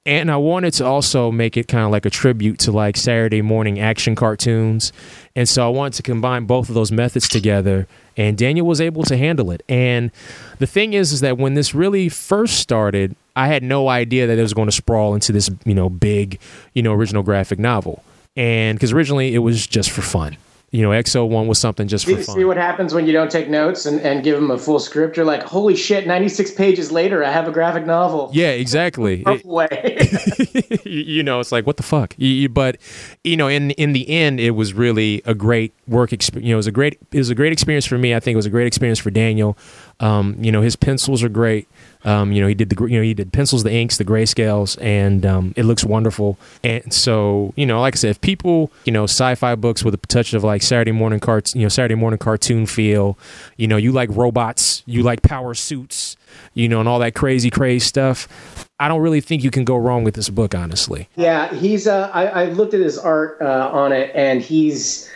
[0.05, 3.41] And I wanted to also make it kind of like a tribute to like Saturday
[3.41, 4.93] morning action cartoons.
[5.37, 7.87] And so I wanted to combine both of those methods together.
[8.17, 9.63] And Daniel was able to handle it.
[9.69, 10.11] And
[10.59, 14.37] the thing is, is that when this really first started, I had no idea that
[14.37, 16.41] it was going to sprawl into this, you know, big,
[16.75, 18.03] you know, original graphic novel.
[18.37, 20.37] And because originally it was just for fun.
[20.73, 22.35] You know, XO1 was something just for See, fun.
[22.37, 25.19] see what happens when you don't take notes and, and give them a full script.
[25.19, 26.07] You're like, holy shit!
[26.07, 28.31] 96 pages later, I have a graphic novel.
[28.33, 29.23] yeah, exactly.
[29.27, 29.41] You,
[30.85, 32.15] you know, it's like what the fuck.
[32.17, 32.79] You, you- but
[33.23, 36.47] you know, in in the end, it was really a great work experience.
[36.47, 38.15] You know, it was a great it was a great experience for me.
[38.15, 39.57] I think it was a great experience for Daniel.
[40.01, 41.69] Um, you know, his pencils are great.
[42.05, 44.81] Um, you know, he did the you know he did pencils, the inks, the grayscales,
[44.81, 46.37] and um, it looks wonderful.
[46.65, 49.99] And so, you know, like I said, if people you know sci-fi books with a
[50.09, 53.19] touch of like Saturday morning cart, you know, Saturday morning cartoon feel,
[53.57, 56.17] you know, you like robots, you like power suits,
[56.55, 58.29] you know, and all that crazy, crazy stuff.
[58.81, 61.09] I don't really think you can go wrong with this book, honestly.
[61.15, 61.87] Yeah, he's.
[61.87, 65.09] Uh, I, I looked at his art uh, on it, and he's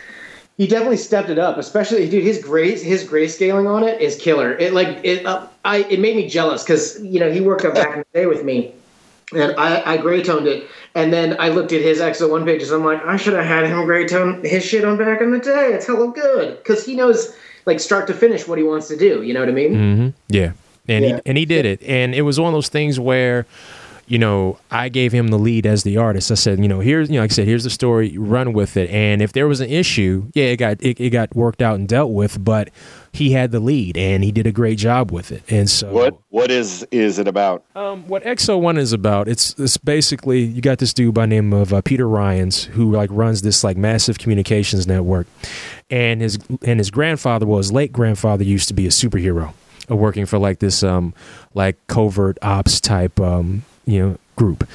[0.57, 1.57] he definitely stepped it up.
[1.57, 4.53] Especially, dude, his gray his grayscaling on it is killer.
[4.57, 5.25] It like it.
[5.25, 8.19] Uh, I it made me jealous because you know he worked up back in the
[8.19, 8.73] day with me,
[9.33, 10.67] and I, I gray toned it.
[10.95, 12.71] And then I looked at his XO one pages.
[12.71, 15.39] I'm like, I should have had him gray tone his shit on back in the
[15.39, 15.73] day.
[15.73, 17.35] It's hella good because he knows
[17.67, 19.21] like start to finish what he wants to do.
[19.21, 19.73] You know what I mean?
[19.73, 20.07] Mm-hmm.
[20.29, 20.53] Yeah,
[20.87, 21.15] and Yeah.
[21.17, 23.45] he and he did it, and it was one of those things where,
[24.07, 26.31] you know, I gave him the lead as the artist.
[26.31, 28.77] I said, you know, here's you know, like I said, here's the story, run with
[28.77, 31.75] it, and if there was an issue, yeah, it got it, it got worked out
[31.75, 32.69] and dealt with, but
[33.11, 36.17] he had the lead, and he did a great job with it, and so What
[36.29, 37.65] what is is it about?
[37.75, 41.51] um, what XO One is about, it's it's basically you got this dude by name
[41.51, 45.27] of uh, Peter Ryans who like runs this like massive communications network,
[45.89, 49.53] and his and his grandfather, well, his late grandfather used to be a superhero,
[49.91, 51.13] uh, working for like this um
[51.53, 54.67] like covert ops type um you know group,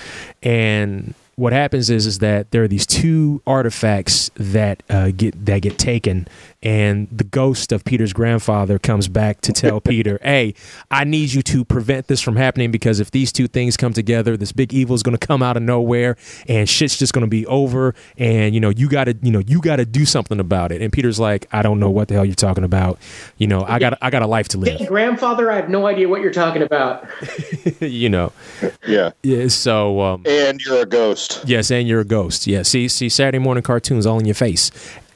[0.42, 5.60] and what happens is is that there are these two artifacts that uh, get that
[5.62, 6.26] get taken,
[6.62, 10.54] and the ghost of Peter's grandfather comes back to tell Peter, "Hey,
[10.90, 14.36] I need you to prevent this from happening because if these two things come together,
[14.36, 16.16] this big evil is going to come out of nowhere,
[16.48, 17.94] and shit's just going to be over.
[18.16, 20.82] And you know, you got to, you know, you got to do something about it."
[20.82, 22.98] And Peter's like, "I don't know what the hell you're talking about.
[23.38, 24.88] You know, I got, I got a life to Hey, live.
[24.88, 27.06] grandfather, I have no idea what you're talking about.
[27.80, 28.32] you know,
[28.86, 29.10] Yeah.
[29.22, 29.48] yeah.
[29.48, 31.42] So, um, And you're a ghost.
[31.46, 32.46] Yes, and you're a ghost.
[32.46, 34.70] Yeah, see, see, Saturday morning cartoons all in your face.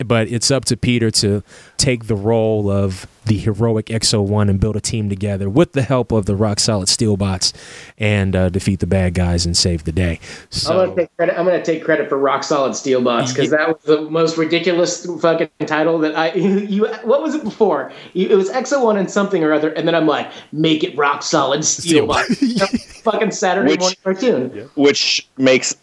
[0.04, 1.42] But it's up to Peter to
[1.76, 5.82] take the role of the heroic XO One and build a team together with the
[5.82, 7.52] help of the rock solid steel bots
[7.98, 10.20] and uh, defeat the bad guys and save the day.
[10.68, 11.38] I'm gonna take credit.
[11.38, 15.06] I'm gonna take credit for Rock Solid Steel Bots because that was the most ridiculous
[15.20, 16.32] fucking title that I.
[16.66, 17.92] You what was it before?
[18.12, 20.96] You, it was XO One and something or other, and then I'm like, make it
[20.96, 22.06] Rock Solid Steel Steel.
[22.06, 23.00] Bots.
[23.02, 24.70] fucking Saturday Which- morning cartoon.
[24.74, 25.76] which makes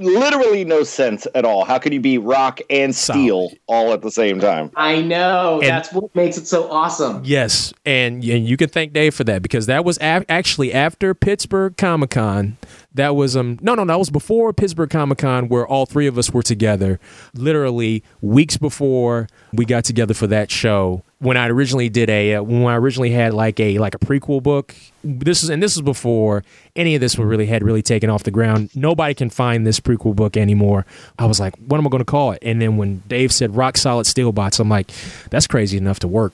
[0.00, 1.64] literally no sense at all.
[1.64, 4.70] How could you be rock and steel all at the same time?
[4.76, 7.22] I know And- that's what makes it so awesome.
[7.24, 11.14] Yes, and, and you can thank Dave for that because that was a- actually after
[11.14, 12.56] Pittsburgh Comic Con.
[12.92, 16.18] That was um no no that was before Pittsburgh Comic Con where all three of
[16.18, 16.98] us were together.
[17.34, 21.04] Literally weeks before we got together for that show.
[21.20, 24.42] When I originally did a uh, when I originally had like a like a prequel
[24.42, 24.74] book.
[25.04, 26.42] This is and this is before
[26.74, 28.70] any of this was really had really taken off the ground.
[28.74, 30.86] Nobody can find this prequel book anymore.
[31.18, 32.38] I was like, what am I going to call it?
[32.42, 34.90] And then when Dave said Rock Solid Steel Bots, I'm like,
[35.30, 36.32] that's crazy enough to work.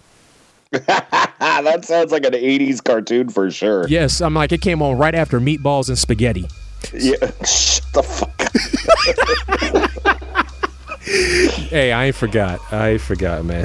[1.38, 3.86] That sounds like an 80s cartoon for sure.
[3.88, 6.46] Yes, I'm like it came on right after Meatballs and Spaghetti.
[6.92, 7.14] Yeah.
[7.44, 8.52] Shut the fuck up.
[11.06, 12.60] Hey, I forgot.
[12.72, 13.64] I forgot, man.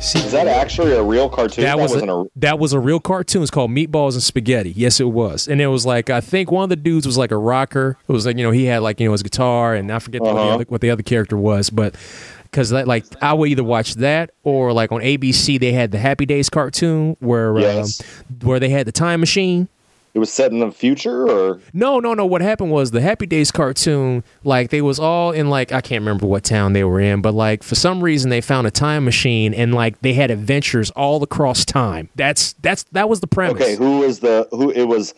[0.00, 1.62] See, Is that actually a real cartoon?
[1.64, 3.40] that was wasn't a, a, that was a real cartoon.
[3.42, 4.72] It's called Meatballs and Spaghetti.
[4.72, 7.30] Yes, it was, and it was like I think one of the dudes was like
[7.30, 7.96] a rocker.
[8.08, 10.20] It was like you know he had like you know his guitar, and I forget
[10.20, 10.54] what, the Uh-huh.
[10.54, 11.94] other, what the other character was, but
[12.52, 15.98] because that like I would either watch that or like on ABC they had the
[15.98, 18.00] Happy Days cartoon where Yes.
[18.30, 19.68] um, where they had the time machine.
[20.14, 22.26] it was set in the future or No, no, no.
[22.26, 26.02] What happened was the Happy Days cartoon, like they was all in like I can't
[26.02, 29.04] remember what town they were in, but like for some reason they found a time
[29.06, 32.10] machine and like they had adventures all across time.
[32.16, 33.62] That's that's that was the premise.
[33.62, 35.14] Okay, who was the who it was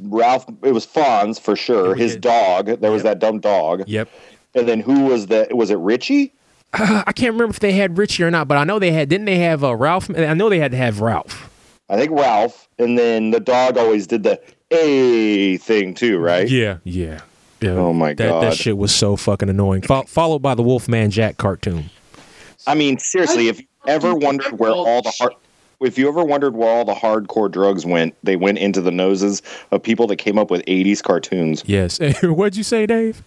[0.00, 1.96] Ralph it was Fonz for sure.
[1.96, 2.66] His dog.
[2.80, 3.82] There was that dumb dog.
[3.88, 4.08] Yep.
[4.54, 6.32] And then who was the was it Richie?
[6.72, 9.08] Uh, I can't remember if they had Richie or not, but I know they had.
[9.08, 10.10] Didn't they have uh, Ralph?
[10.10, 11.50] I know they had to have Ralph.
[11.88, 12.68] I think Ralph.
[12.78, 16.48] And then the dog always did the A thing too, right?
[16.48, 17.20] Yeah, yeah.
[17.60, 17.70] yeah.
[17.70, 19.82] Oh, my that, That shit was so fucking annoying.
[19.82, 21.90] Fo- followed by the Wolfman Jack cartoon.
[22.66, 25.34] I mean, seriously, if you ever wondered where all the hard
[25.82, 29.42] if you ever wondered where all the hardcore drugs went, they went into the noses
[29.72, 31.64] of people that came up with 80s cartoons.
[31.66, 31.98] Yes.
[32.22, 33.22] What'd you say, Dave?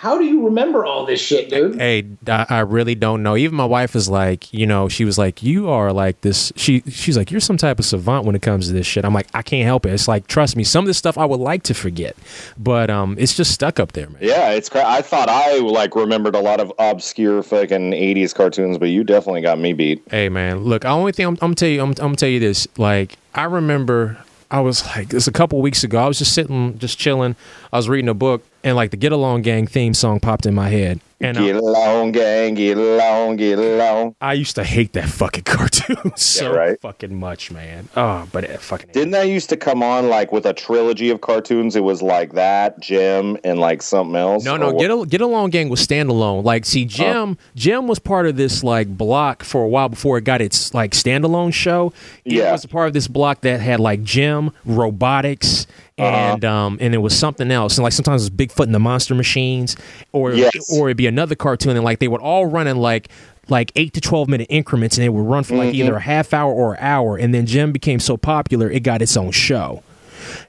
[0.00, 1.78] How do you remember all this shit, dude?
[1.78, 3.36] Hey, I I really don't know.
[3.36, 6.82] Even my wife is like, you know, she was like, "You are like this." She
[6.88, 9.28] she's like, "You're some type of savant when it comes to this shit." I'm like,
[9.34, 9.92] I can't help it.
[9.92, 12.16] It's like, trust me, some of this stuff I would like to forget,
[12.56, 14.20] but um, it's just stuck up there, man.
[14.22, 14.70] Yeah, it's.
[14.70, 19.04] Cra- I thought I like remembered a lot of obscure fucking '80s cartoons, but you
[19.04, 20.02] definitely got me beat.
[20.10, 22.30] Hey, man, look, the only thing I'm, I'm gonna tell you, I'm, I'm gonna tell
[22.30, 22.66] you this.
[22.78, 24.16] Like, I remember.
[24.52, 25.98] I was like, this a couple weeks ago.
[26.02, 27.36] I was just sitting, just chilling.
[27.72, 30.54] I was reading a book, and like the Get Along Gang theme song popped in
[30.54, 31.00] my head.
[31.22, 32.54] And Get along, gang.
[32.54, 33.36] Get along.
[33.36, 34.14] Get along.
[34.22, 36.80] I used to hate that fucking cartoon so right.
[36.80, 37.88] fucking much, man.
[37.96, 41.20] Oh, but it fucking Didn't that used to come on like with a trilogy of
[41.20, 41.76] cartoons?
[41.76, 44.44] It was like that, Jem, and like something else.
[44.44, 44.72] no, no.
[44.78, 46.42] Get a, Get Along Gang was standalone.
[46.42, 50.24] Like, see, Jem, Jem was part of this like block for a while before it
[50.24, 51.92] got its like standalone show.
[52.24, 52.52] Yeah, it Yeah.
[52.52, 55.66] was a part of this block that had like Jem, Robotix,
[55.98, 57.76] and um, and it was something else.
[57.76, 59.76] And like sometimes it was Bigfoot and the Monster Machines,
[60.12, 60.72] or Yes.
[60.72, 63.08] or it'd be another cartoon, and like they would all run in like.
[63.48, 66.32] Like eight to twelve minute increments, and it would run for like either a half
[66.32, 67.16] hour or an hour.
[67.16, 69.82] And then Jem became so popular, it got its own show.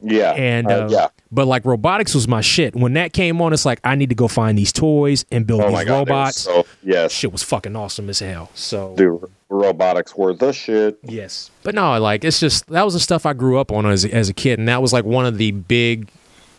[0.04, 1.08] yeah, And uh, uh, yeah.
[1.32, 2.76] but like Robotix was my shit.
[2.76, 5.62] When that came on, it's like I need to go find these toys and build
[5.62, 6.42] Oh these god, robots.
[6.42, 8.52] So yes, shit was fucking awesome as hell.
[8.54, 11.00] So dude, Robotix were the shit.
[11.02, 14.06] yes, but no, like it's just that was the stuff I grew up on as
[14.06, 16.10] as a kid, and that was like one of the big,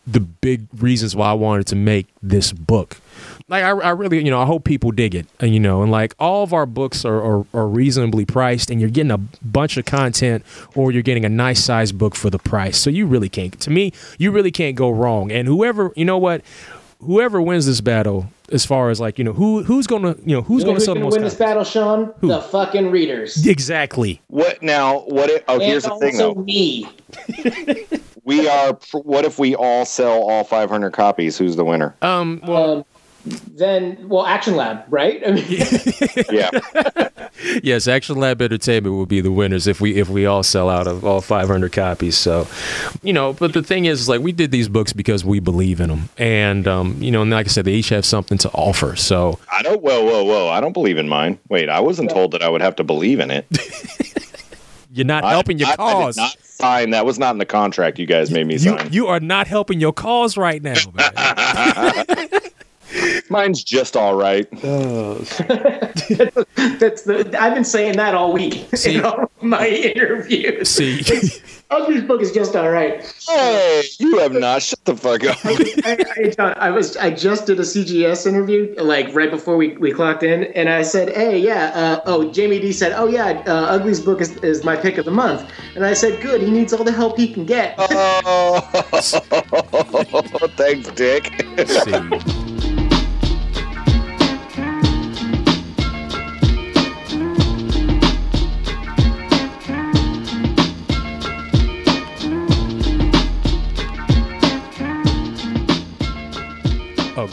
[0.08, 2.96] the big reasons why I wanted to make this book.
[3.52, 5.92] Like I, I really, you know, I hope people dig it, and you know, and
[5.92, 9.76] like all of our books are, are, are reasonably priced, and you're getting a bunch
[9.76, 10.42] of content,
[10.74, 12.78] or you're getting a nice size book for the price.
[12.78, 15.30] So you really can't, to me, you really can't go wrong.
[15.30, 16.40] And whoever, you know what,
[17.00, 20.40] whoever wins this battle, as far as like you know, who who's gonna, you know,
[20.40, 22.14] who's You know gonna who's sell the gonna most win this battle, Shawn?
[22.22, 23.46] The fucking readers.
[23.46, 24.22] Exactly.
[24.28, 25.00] What now?
[25.00, 25.28] What?
[25.28, 26.40] If, oh, here's and the thing also though.
[26.42, 26.88] me.
[28.24, 28.78] We are.
[28.92, 31.36] What if we all sell all 500 copies?
[31.36, 31.94] Who's the winner?
[32.02, 32.40] Um.
[32.46, 32.84] Well, Um,
[33.24, 35.22] then, well, Action Lab, right?
[35.26, 35.44] I mean,
[36.30, 36.50] Yeah.
[37.62, 40.86] yes, Action Lab Entertainment will be the winners if we if we all sell out
[40.88, 42.16] of all 500 copies.
[42.16, 42.48] So,
[43.02, 45.80] you know, but the thing is, is like we did these books because we believe
[45.80, 48.50] in them, and um, you know, and like I said, they each have something to
[48.50, 48.96] offer.
[48.96, 49.80] So, I don't.
[49.82, 50.48] Whoa, whoa, whoa!
[50.48, 51.38] I don't believe in mine.
[51.48, 53.46] Wait, I wasn't told that I would have to believe in it.
[54.92, 56.16] you're not I- helping your I- I did cause.
[56.16, 56.90] not sign.
[56.90, 58.92] That was not in the contract you guys made me you sign.
[58.92, 61.12] you are not helping your cause right now, man.
[63.28, 64.50] Mine's just all right.
[66.78, 67.36] that's the.
[67.38, 68.96] I've been saying that all week See?
[68.96, 70.68] in all my interviews.
[70.68, 70.98] See,
[71.70, 73.02] Ugly's book is just all right.
[73.26, 74.62] Hey, you have not.
[74.62, 75.38] Shut the fuck up.
[75.44, 79.76] I, I, John, I was I just did a CGS interview like right before we,
[79.78, 83.42] we clocked in, and I said, "Hey, yeah, uh, oh." Jamie D said, "Oh yeah,
[83.46, 86.50] uh, Ugly's book is, is my pick of the month," and I said, "Good, he
[86.50, 88.60] needs all the help he can get." oh,
[90.56, 91.32] thanks, Dick.
[91.66, 92.41] see.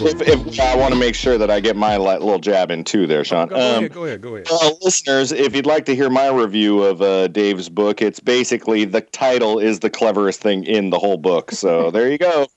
[0.01, 3.05] If, if I want to make sure that I get my little jab in too,
[3.07, 3.49] there, Shawn.
[3.49, 4.47] go Um, ahead, go ahead, go ahead.
[4.49, 8.85] Uh, listeners, if you'd like to hear my review of uh, Dave's book, it's basically
[8.85, 11.51] the title is the cleverest thing in the whole book.
[11.51, 12.47] So there you go.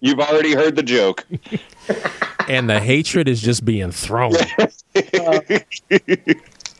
[0.00, 1.26] You've already heard the joke.
[2.48, 4.32] and the hatred is just being thrown.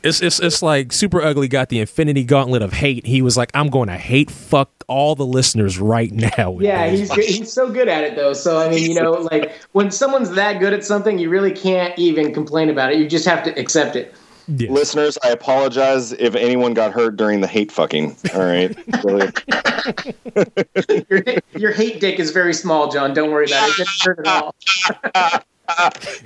[0.02, 3.06] it's, it's it's like super ugly got the infinity gauntlet of hate.
[3.06, 6.58] He was like, I'm going to hate fuck all the listeners right now.
[6.60, 7.24] Yeah, he's good.
[7.24, 8.32] he's so good at it though.
[8.32, 11.98] So I mean, you know, like when someone's that good at something, you really can't
[11.98, 12.98] even complain about it.
[12.98, 14.14] You just have to accept it.
[14.48, 14.70] Yeah.
[14.70, 18.16] Listeners, I apologize if anyone got hurt during the hate fucking.
[18.34, 18.74] All right.
[19.04, 19.30] Really.
[21.10, 21.22] Your
[21.54, 23.12] your hate dick is very small, John.
[23.12, 23.72] Don't worry about it.
[23.72, 24.54] It didn't hurt at all.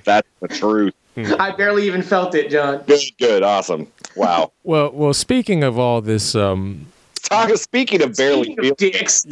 [0.05, 0.95] That's the truth.
[1.16, 2.83] I barely even felt it, John.
[2.87, 3.88] Good, good, awesome.
[4.16, 4.53] Wow.
[4.64, 6.87] Well, well, speaking of all this, um,
[7.23, 9.27] Talk, speaking of barely Speaking of feel, dicks.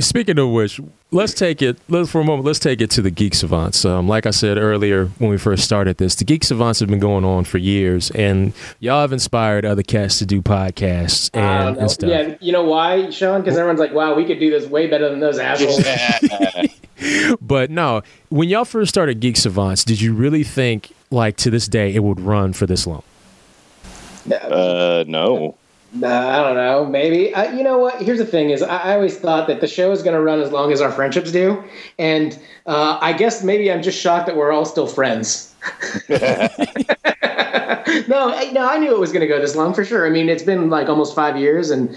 [0.06, 1.78] speaking of which, let's take it.
[1.88, 2.44] Let's for a moment.
[2.44, 3.84] Let's take it to the Geek Savants.
[3.84, 6.98] Um, like I said earlier when we first started this, the Geek Savants have been
[6.98, 11.90] going on for years, and y'all have inspired other cats to do podcasts and, and
[11.90, 12.10] stuff.
[12.10, 13.40] Yeah, you know why, Shawn?
[13.40, 15.84] Because everyone's like, "Wow, we could do this way better than those assholes."
[17.40, 21.66] But no, when y'all first started Geek Savants, did you really think, like to this
[21.66, 23.02] day, it would run for this long?
[24.32, 25.56] Uh, no.
[25.92, 26.86] Nah, I don't know.
[26.86, 27.34] Maybe.
[27.34, 28.00] Uh, you know what?
[28.00, 30.40] Here's the thing: is I, I always thought that the show is going to run
[30.40, 31.62] as long as our friendships do,
[31.98, 35.54] and uh, I guess maybe I'm just shocked that we're all still friends.
[36.08, 36.48] no,
[38.32, 40.06] I, no, I knew it was going to go this long for sure.
[40.06, 41.96] I mean, it's been like almost five years, and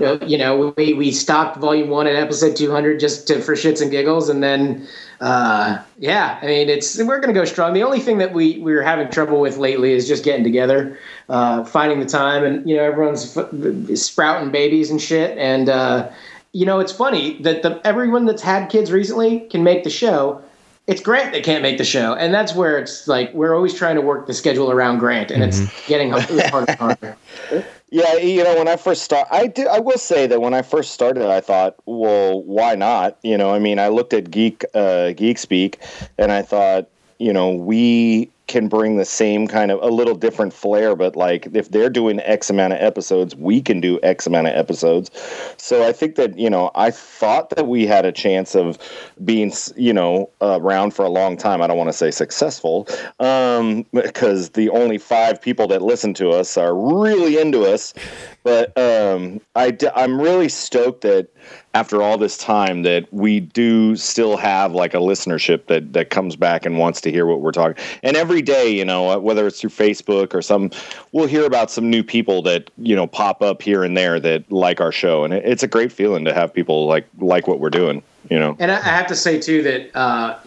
[0.00, 3.82] uh, you know, we, we stopped volume one at episode 200 just to, for shits
[3.82, 4.28] and giggles.
[4.28, 4.86] And then,
[5.22, 7.74] uh, yeah, I mean, it's, we're going to go strong.
[7.74, 10.98] The only thing that we, we were having trouble with lately is just getting together,
[11.28, 15.38] uh, finding the time and, you know, everyone's f- sprouting babies and shit.
[15.38, 16.10] And, uh,
[16.50, 20.42] you know, it's funny that the, everyone that's had kids recently can make the show.
[20.88, 23.94] It's Grant that can't make the show, and that's where it's like we're always trying
[23.94, 25.62] to work the schedule around Grant, and mm-hmm.
[25.62, 27.16] it's getting harder and harder.
[27.92, 29.66] Yeah, you know, when I first start, I did.
[29.66, 33.18] I will say that when I first started, I thought, well, why not?
[33.22, 35.78] You know, I mean, I looked at Geek uh, Geek Speak,
[36.16, 36.88] and I thought,
[37.18, 41.48] you know, we can bring the same kind of a little different flair, but like
[41.54, 45.10] if they're doing X amount of episodes, we can do X amount of episodes.
[45.56, 48.78] So I think that, you know, I thought that we had a chance of
[49.24, 51.62] being, you know, around for a long time.
[51.62, 52.88] I don't want to say successful
[53.20, 57.94] um, because the only five people that listen to us are really into us.
[58.42, 61.28] But um, I, I'm really stoked that
[61.74, 66.36] after all this time that we do still have like a listenership that that comes
[66.36, 67.82] back and wants to hear what we're talking.
[68.02, 70.70] And every day, you know, whether it's through Facebook or some,
[71.12, 74.50] we'll hear about some new people that you know pop up here and there that
[74.52, 77.70] like our show, and it's a great feeling to have people like like what we're
[77.70, 78.02] doing.
[78.30, 80.38] You know, and I have to say too that uh,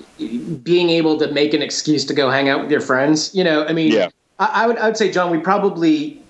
[0.64, 3.66] being able to make an excuse to go hang out with your friends, you know,
[3.66, 4.10] I mean, yeah.
[4.40, 6.22] I, I would I would say, John, we probably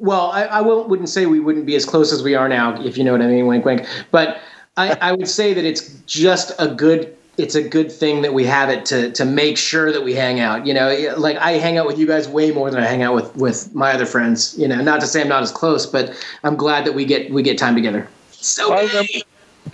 [0.00, 2.96] well, I, I wouldn't say we wouldn't be as close as we are now, if
[2.96, 3.46] you know what I mean.
[3.46, 3.86] Wink, wink.
[4.10, 4.40] But
[4.76, 8.44] I, I would say that it's just a good it's a good thing that we
[8.44, 10.66] have it to to make sure that we hang out.
[10.66, 13.14] You know, like I hang out with you guys way more than I hang out
[13.14, 14.58] with with my other friends.
[14.58, 16.12] You know, not to say I'm not as close, but
[16.44, 18.08] I'm glad that we get we get time together.
[18.30, 18.72] So.
[18.72, 19.12] I remember,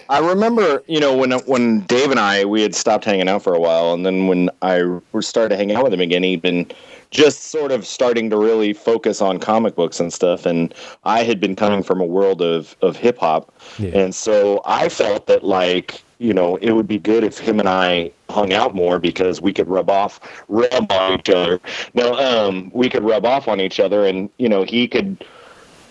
[0.09, 3.55] I remember, you know, when when Dave and I we had stopped hanging out for
[3.55, 4.83] a while, and then when I
[5.21, 6.71] started hanging out with him again, he'd been
[7.17, 10.45] just sort of starting to really focus on comic books and stuff.
[10.45, 13.55] And I had been coming from a world of, of hip hop.
[13.79, 13.99] Yeah.
[13.99, 17.71] And so I felt that, like, you know, it would be good if him and
[17.71, 21.59] I hung out more because we could rub off, rub on each other.
[21.95, 25.25] No, um, we could rub off on each other, and you know, he could,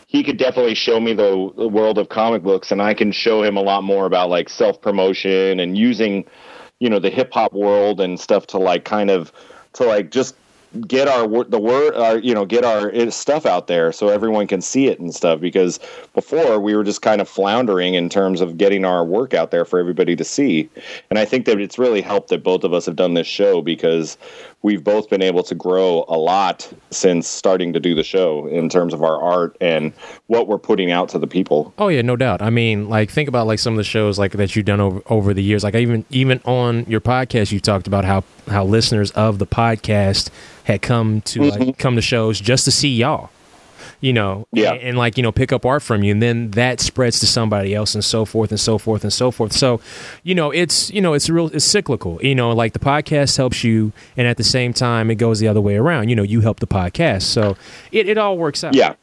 [0.06, 3.42] he could definitely show me the, the world of comic books, and I can show
[3.42, 6.24] him a lot more about like self promotion and using,
[6.80, 9.32] you know, the hip hop world and stuff to like kind of
[9.74, 10.36] to like just
[10.82, 14.48] get our the word our you know get our eh, stuff out there so everyone
[14.48, 15.80] can see it and stuff because
[16.14, 19.66] before we were just kind of floundering in terms of getting our work out there
[19.66, 20.70] for everybody to see.
[21.10, 23.62] And i think that it's really helped that both of us have done this show
[23.62, 24.18] because
[24.62, 28.70] we've both been able to grow a lot since starting to do the show in
[28.70, 29.94] terms of our art and
[30.28, 31.74] what we're putting out to the people.
[31.78, 32.42] Oh yeah no doubt.
[32.42, 35.02] I mean like think about like some of the shows like that you've done over
[35.08, 35.64] over the years.
[35.64, 40.30] Like even even on your podcast you talked about how how listeners of the podcast
[40.64, 41.64] had come to mm-hmm.
[41.64, 43.30] like come to shows just to see y'all
[44.02, 44.74] you know yeah.
[44.74, 47.28] and, and, like you know pick up art from you and then that spreads to
[47.28, 49.54] somebody else and so forth and so forth and so forth.
[49.54, 49.80] So
[50.24, 52.20] you know it's you know it's real it's cyclical.
[52.22, 55.48] You know like the podcast helps you and at the same time it goes the
[55.48, 56.10] other way around.
[56.10, 57.24] You know you help the podcast.
[57.24, 57.58] So
[57.92, 58.76] it, it all works out.
[58.76, 58.96] Yeah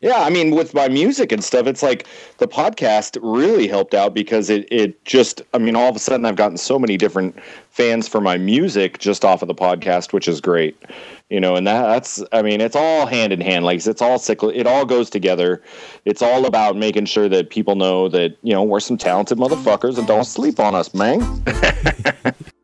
[0.00, 2.06] yeah, I mean, with my music and stuff, it's like
[2.38, 6.26] the podcast really helped out because it, it just, I mean, all of a sudden
[6.26, 7.38] I've gotten so many different
[7.70, 10.76] fans for my music just off of the podcast, which is great.
[11.30, 13.64] You know, and that, that's, I mean, it's all hand in hand.
[13.64, 14.58] Like it's all cyclical.
[14.58, 15.62] It all goes together.
[16.04, 19.98] It's all about making sure that people know that, you know, we're some talented motherfuckers
[19.98, 21.42] and don't sleep on us, man.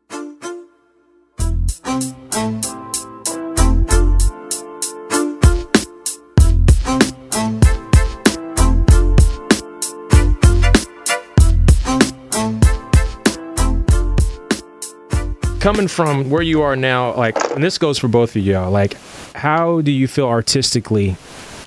[15.63, 18.97] coming from where you are now, like, and this goes for both of y'all, like,
[19.33, 21.15] how do you feel artistically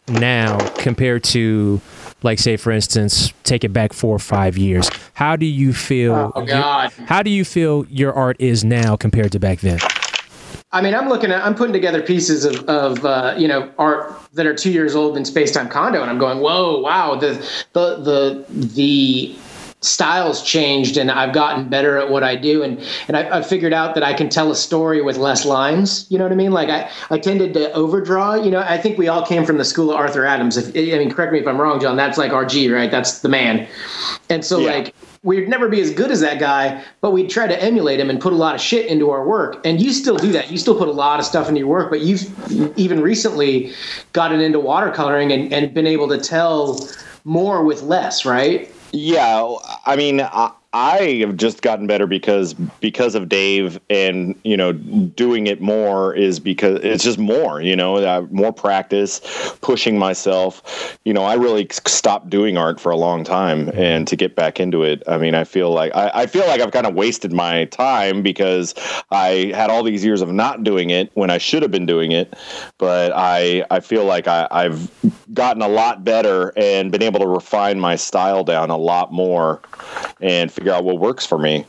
[0.06, 1.80] now compared to,
[2.22, 4.90] like, say, for instance, take it back four or five years?
[5.14, 6.30] How do you feel?
[6.34, 6.92] Oh God!
[6.98, 9.78] Your, how do you feel your art is now compared to back then?
[10.72, 14.14] I mean, I'm looking at, I'm putting together pieces of, of uh, you know, art
[14.34, 17.32] that are two years old in Space Time Condo, and I'm going, whoa, wow, the,
[17.72, 19.36] the, the, the
[19.86, 22.62] styles changed and I've gotten better at what I do.
[22.62, 26.06] And, and I, I figured out that I can tell a story with less lines.
[26.10, 26.52] You know what I mean?
[26.52, 29.64] Like I, I tended to overdraw, you know, I think we all came from the
[29.64, 30.56] school of Arthur Adams.
[30.56, 32.90] If, I mean, correct me if I'm wrong, John, that's like RG, right?
[32.90, 33.68] That's the man.
[34.28, 34.72] And so yeah.
[34.72, 38.10] like, we'd never be as good as that guy, but we'd try to emulate him
[38.10, 39.64] and put a lot of shit into our work.
[39.64, 40.50] And you still do that.
[40.52, 42.30] You still put a lot of stuff into your work, but you've
[42.78, 43.72] even recently
[44.12, 46.88] gotten into watercoloring and, and been able to tell
[47.24, 48.72] more with less, right?
[48.98, 50.20] Yeah, I mean,
[50.72, 56.14] I have just gotten better because because of Dave and you know doing it more
[56.14, 59.20] is because it's just more you know uh, more practice
[59.62, 60.98] pushing myself.
[61.04, 64.60] You know I really stopped doing art for a long time and to get back
[64.60, 67.32] into it I mean I feel like I, I feel like I've kind of wasted
[67.32, 68.74] my time because
[69.10, 72.12] I had all these years of not doing it when I should have been doing
[72.12, 72.34] it.
[72.78, 74.90] But I I feel like I, I've
[75.32, 79.60] gotten a lot better and been able to refine my style down a lot more
[80.20, 81.64] and figure out what works for me.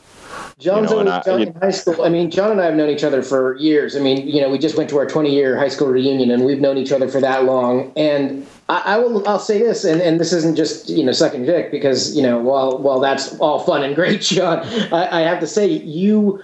[0.58, 2.02] John's You know, always I- John in high school.
[2.02, 3.96] I mean, John and I have known each other for years.
[3.96, 6.44] I mean, you know, we just went to our 20 year high school reunion, and
[6.44, 7.92] we've known each other for that long.
[7.96, 11.46] And I, I will, I'll say this, and, and this isn't just you know sucking
[11.46, 14.58] dick because you know while while that's all fun and great, John,
[14.92, 16.42] I, I have to say you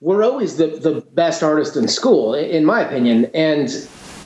[0.00, 3.26] were always the the best artist in school, in my opinion.
[3.34, 3.70] And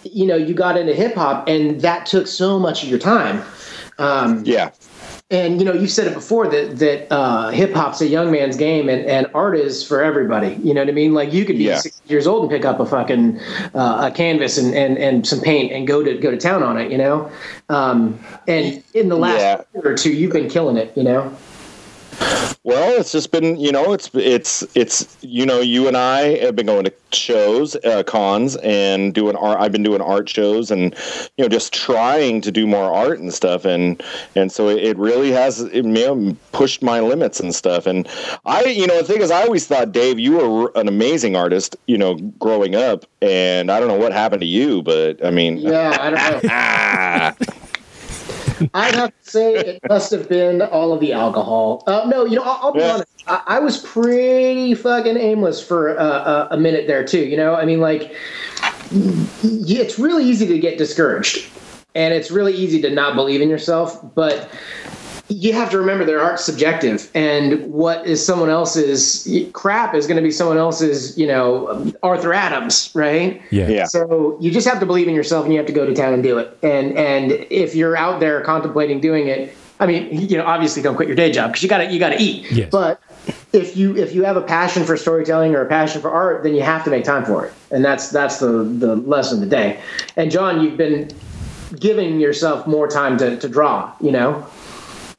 [0.05, 3.43] you know, you got into hip hop, and that took so much of your time.
[3.99, 4.71] Um, Yeah.
[5.31, 8.57] And you know you've said it before that that uh, hip hop's a young man's
[8.57, 11.57] game and, and art is for everybody you know what i mean like you could
[11.59, 11.79] be Yeah.
[11.79, 13.41] 60 years old and pick up a fucking
[13.75, 16.79] uh, a canvas and, and and some paint and go to go to town on
[16.79, 17.29] it you know
[17.71, 19.63] um, and in the last Yeah.
[19.75, 21.37] year or two you've been killing it you know
[22.65, 26.57] Well, it's just been, you know, it's it's it's you know, you and I have
[26.57, 29.61] been going to shows, uh, cons, and doing art.
[29.61, 30.95] I've been doing art shows, and
[31.37, 34.03] you know, just trying to do more art and stuff, and
[34.35, 37.87] and so it, it really has it may have pushed my limits and stuff.
[37.87, 38.09] And
[38.45, 41.77] I, you know, the thing is, I always thought, Dave, you were an amazing artist,
[41.87, 45.59] you know, growing up, and I don't know what happened to you, but I mean,
[45.59, 47.57] yeah i don't know
[48.75, 51.83] I'd have to say it must have been all of the alcohol.
[51.87, 52.95] Uh, no, you know, I'll, I'll be Yeah.
[52.95, 53.11] honest.
[53.27, 57.25] I, I was pretty fucking aimless for uh, a, a minute there too.
[57.25, 58.15] You know, I mean, like,
[58.91, 61.51] it's really easy to get discouraged,
[61.95, 63.99] and it's really easy to not believe in yourself.
[64.15, 64.51] But
[65.29, 70.17] you have to remember their art's subjective, and what is someone else's crap is going
[70.17, 71.19] to be someone else's.
[71.19, 73.43] You know, Arthur Adams, right?
[73.51, 73.69] Yeah.
[73.69, 75.95] yeah, So you just have to believe in yourself, and you have to go to
[75.95, 76.57] town and do it.
[76.63, 80.95] And and if you're out there contemplating doing it, I mean, you know, obviously don't
[80.95, 82.51] quit your day job because you got to you got to eat.
[82.53, 82.71] Yes.
[82.71, 83.01] But
[83.53, 86.55] if you if you have a passion for storytelling or a passion for art, then
[86.55, 87.53] you have to make time for it.
[87.73, 89.81] And that's that's the the lesson of the day.
[90.17, 91.11] And John, you've been
[91.81, 93.93] giving yourself more time to to draw.
[94.01, 94.47] You know.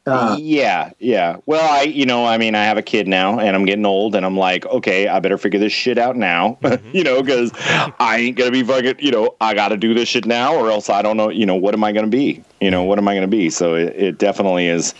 [0.07, 1.37] Uh, yeah, yeah.
[1.45, 4.15] Well, I, you know, I mean, I have a kid now, and I'm getting old,
[4.15, 6.57] and I'm like, okay, I better figure this shit out now,
[6.93, 10.07] you know, because I ain't gonna be fucking, you know, I got to do this
[10.07, 12.43] shit now, or else I don't know, you know, what am I gonna be?
[12.61, 13.49] You know, what am I gonna be?
[13.49, 14.93] So it, it definitely is,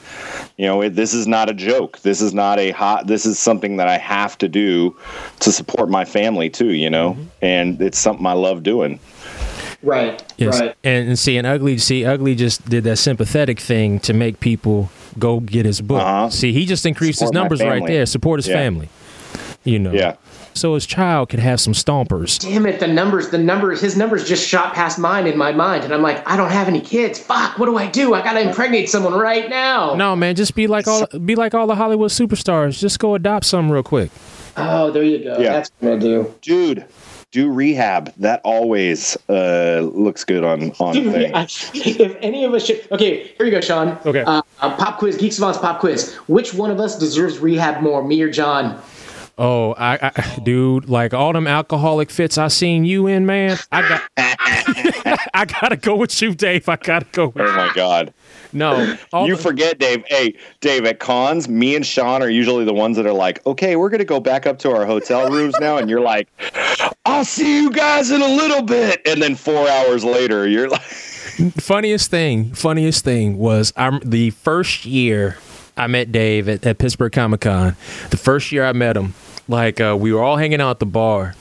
[0.58, 2.00] you know, it, this is not a joke.
[2.00, 3.08] This is not a hot.
[3.08, 4.96] This is something that I have to do
[5.40, 9.00] to support my family too, you know, and it's something I love doing.
[9.84, 10.24] Right.
[10.38, 10.60] Yes.
[10.60, 10.76] Right.
[10.84, 14.90] And, and see, and ugly, see, ugly just did that sympathetic thing to make people
[15.20, 16.02] go get his book.
[16.02, 16.30] Uh-huh.
[16.30, 18.06] See, he just increased Support his numbers right there.
[18.06, 18.56] Support his Yeah.
[18.56, 18.90] family.
[19.64, 19.92] You know.
[19.92, 20.16] Yeah.
[20.54, 22.40] So his child could have some stompers.
[22.40, 22.80] Damn it!
[22.80, 26.02] The numbers, the numbers, his numbers just shot past mine in my mind, and I'm
[26.02, 27.20] like, I don't have any kids.
[27.20, 27.60] Fuck!
[27.60, 28.16] What do I do?
[28.16, 29.94] I gotta impregnate someone right now.
[29.94, 32.80] No, man, just be like all be like all the Hollywood superstars.
[32.80, 34.10] Just go adopt some real quick.
[34.56, 35.38] Oh, there you go.
[35.38, 35.54] Yeah.
[35.54, 36.34] That's what I do.
[36.42, 36.86] Dude,
[37.32, 38.14] do rehab.
[38.18, 41.70] That always uh, looks good on on Dude, things.
[41.74, 43.98] I- if any of us should, okay, here you go, Shawn.
[44.06, 44.22] Okay.
[44.22, 46.14] Uh, uh, pop quiz, Geek Savant's pop quiz.
[46.28, 48.82] Which one of us deserves rehab more, me or John?
[49.40, 53.58] Oh, I, I dude, like all them alcoholic fits I seen you in, man.
[53.72, 54.02] I got
[55.34, 56.68] I gotta go with you, Dave.
[56.68, 58.14] I gotta go with Oh my god.
[58.52, 58.98] no.
[59.26, 60.04] You the- forget, Dave.
[60.08, 63.76] Hey, Dave, at cons, me and Shawn are usually the ones that are like, okay,
[63.76, 65.78] we're going to go back up to our hotel rooms now.
[65.78, 66.28] And you're like,
[67.06, 69.02] I'll see you guys in a little bit.
[69.06, 70.82] And then four hours later, you're like,
[71.58, 75.38] funniest thing, funniest thing was I'm the first year
[75.76, 77.76] I met Dave at, at Pittsburgh Comic Con.
[78.10, 79.14] The first year I met him,
[79.48, 81.36] like uh, we were all hanging out at the bar,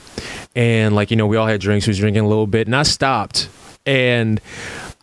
[0.55, 1.87] and like you know we all had drinks.
[1.87, 3.49] We was drinking a little bit, and I stopped
[3.85, 4.41] and.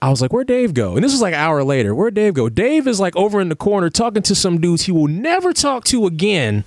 [0.02, 1.94] I was like, "Where'd Dave go?" And this was like an hour later.
[1.94, 2.50] Where'd Dave go?
[2.50, 5.84] Dave is like over in the corner talking to some dudes he will never talk
[5.84, 6.62] to again,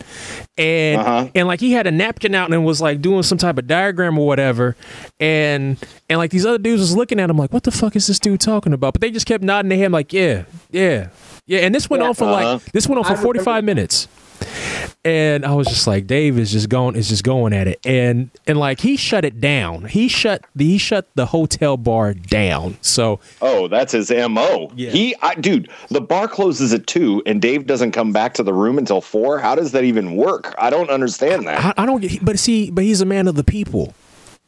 [0.58, 1.28] and Uh-huh.
[1.36, 4.18] and like he had a napkin out and was like doing some type of diagram
[4.18, 4.76] or whatever,
[5.20, 5.78] and
[6.10, 8.18] and like these other dudes was looking at him like, "What the fuck is this
[8.18, 11.10] dude talking about?" But they just kept nodding their head like, "Yeah, yeah,
[11.46, 12.54] yeah." And this went on for Uh-huh.
[12.54, 14.08] like this went on for I forty five minutes.
[15.04, 18.30] And I was just like, Dave is just going, is just going at it, and
[18.46, 19.86] and like he shut it down.
[19.86, 22.78] He shut the he shut the hotel bar down.
[22.82, 24.70] So oh, that's his MO.
[24.76, 24.90] Yeah.
[24.90, 28.54] He, I, dude, the bar closes at two and Dave doesn't come back to the
[28.54, 29.40] room until four.
[29.40, 30.54] How does that even work?
[30.58, 31.64] I don't understand that.
[31.78, 33.94] I, I don't get, but see, but he's a man of the people.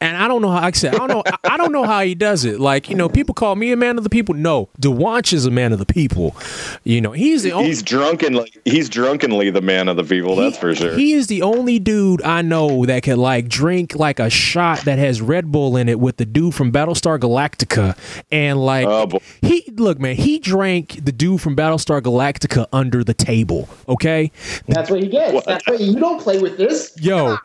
[0.01, 2.01] And I don't know how I said I don't know I- I don't know how
[2.01, 2.59] he does it.
[2.59, 4.33] Like you know, people call me a man of the people.
[4.35, 6.35] No, Dwonch is a man of the people.
[6.83, 7.67] You know, he's the only.
[7.67, 10.35] He's drunkenly he's drunkenly the man of the people.
[10.35, 10.95] That's for sure.
[10.95, 14.99] He is the only dude I know that could like drink like a shot that
[14.99, 17.97] has Red Bull in it with the dude from Battlestar Galactica,
[18.31, 23.13] and like Oh, he look man, he drank the dude from Battlestar Galactica under the
[23.13, 23.67] table.
[23.87, 24.31] Okay,
[24.67, 25.45] That's what he gets.
[25.45, 26.93] That's what you don't play with this.
[27.01, 27.37] yo,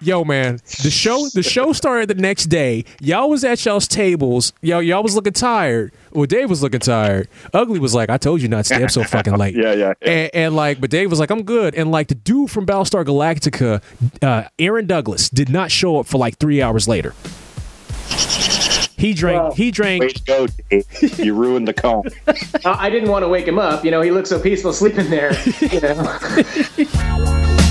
[0.00, 2.84] yo, man, the show the show started the next day.
[3.00, 4.52] Y'all was at y'all's tables.
[4.60, 5.92] Yo, y'all was looking tired.
[6.12, 7.28] Well, Dave was looking tired.
[7.54, 9.94] Ugly was like, "I told you not to stay up so fucking late." Yeah, yeah,
[10.02, 10.08] yeah.
[10.10, 13.04] And, and like, but Dave was like, "I'm good." And like the dude from Battlestar
[13.04, 13.82] Galactica,
[14.22, 17.14] uh, Aaron Douglas, did not show up for like three hours later.
[19.02, 19.42] He drank.
[19.42, 19.50] Wow.
[19.50, 20.02] He drank.
[20.02, 21.18] Way to go, Dave.
[21.18, 22.04] You ruined the cone.
[22.64, 23.84] I I didn't want to wake him up.
[23.84, 25.32] You know, he looked so peaceful sleeping there.
[25.60, 27.58] You know.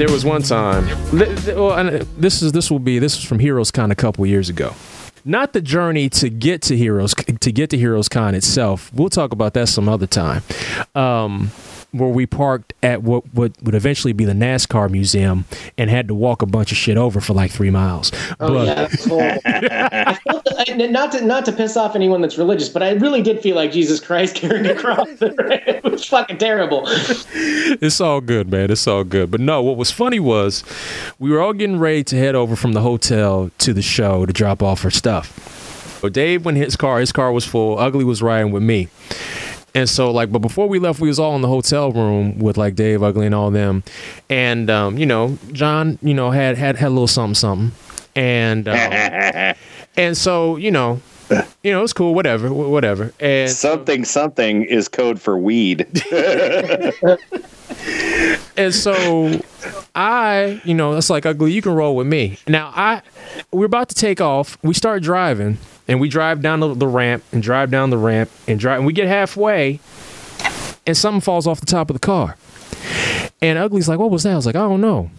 [0.00, 0.88] There was one time.
[1.12, 4.74] and this is this will be this was from Heroes Con a couple years ago.
[5.26, 8.90] Not the journey to get to Heroes to get to Heroes Con itself.
[8.94, 10.42] We'll talk about that some other time.
[10.94, 11.50] Um,
[11.92, 15.44] where we parked at what what would eventually be the NASCAR museum
[15.76, 18.12] and had to walk a bunch of shit over for like three miles.
[18.38, 19.40] Oh But- yeah, that's horrible.
[19.44, 23.40] I I- not to not to piss off anyone that's religious, but I really did
[23.40, 25.08] feel like Jesus Christ carrying a cross.
[25.20, 26.84] it was fucking terrible.
[26.86, 28.70] it's all good, man.
[28.70, 29.30] It's all good.
[29.30, 30.62] But no, what was funny was
[31.18, 34.32] we were all getting ready to head over from the hotel to the show to
[34.32, 35.58] drop off our stuff.
[36.00, 36.98] So Dave went in his car.
[37.00, 37.78] His car was full.
[37.78, 38.88] Ugly was riding with me.
[39.74, 42.56] And so, like, but before we left, we was all in the hotel room with
[42.56, 43.82] like Dave, Ugly, and all them.
[44.28, 47.72] And um, you know, John, you know, had had had a little something, something.
[48.16, 48.74] And um,
[49.96, 51.00] and so, you know,
[51.62, 53.12] you know, it's cool, whatever, whatever.
[53.20, 55.86] And something something is code for weed.
[58.56, 59.40] And so
[59.94, 61.52] I, you know, it's like ugly.
[61.52, 62.38] You can roll with me.
[62.46, 63.02] Now I,
[63.52, 64.58] we're about to take off.
[64.62, 65.58] We start driving,
[65.90, 68.78] and we drive down the, the ramp and drive down the ramp and drive.
[68.78, 69.80] And we get halfway,
[70.86, 72.36] and something falls off the top of the car.
[73.42, 75.10] And Ugly's like, "What was that?" I was like, "I don't know."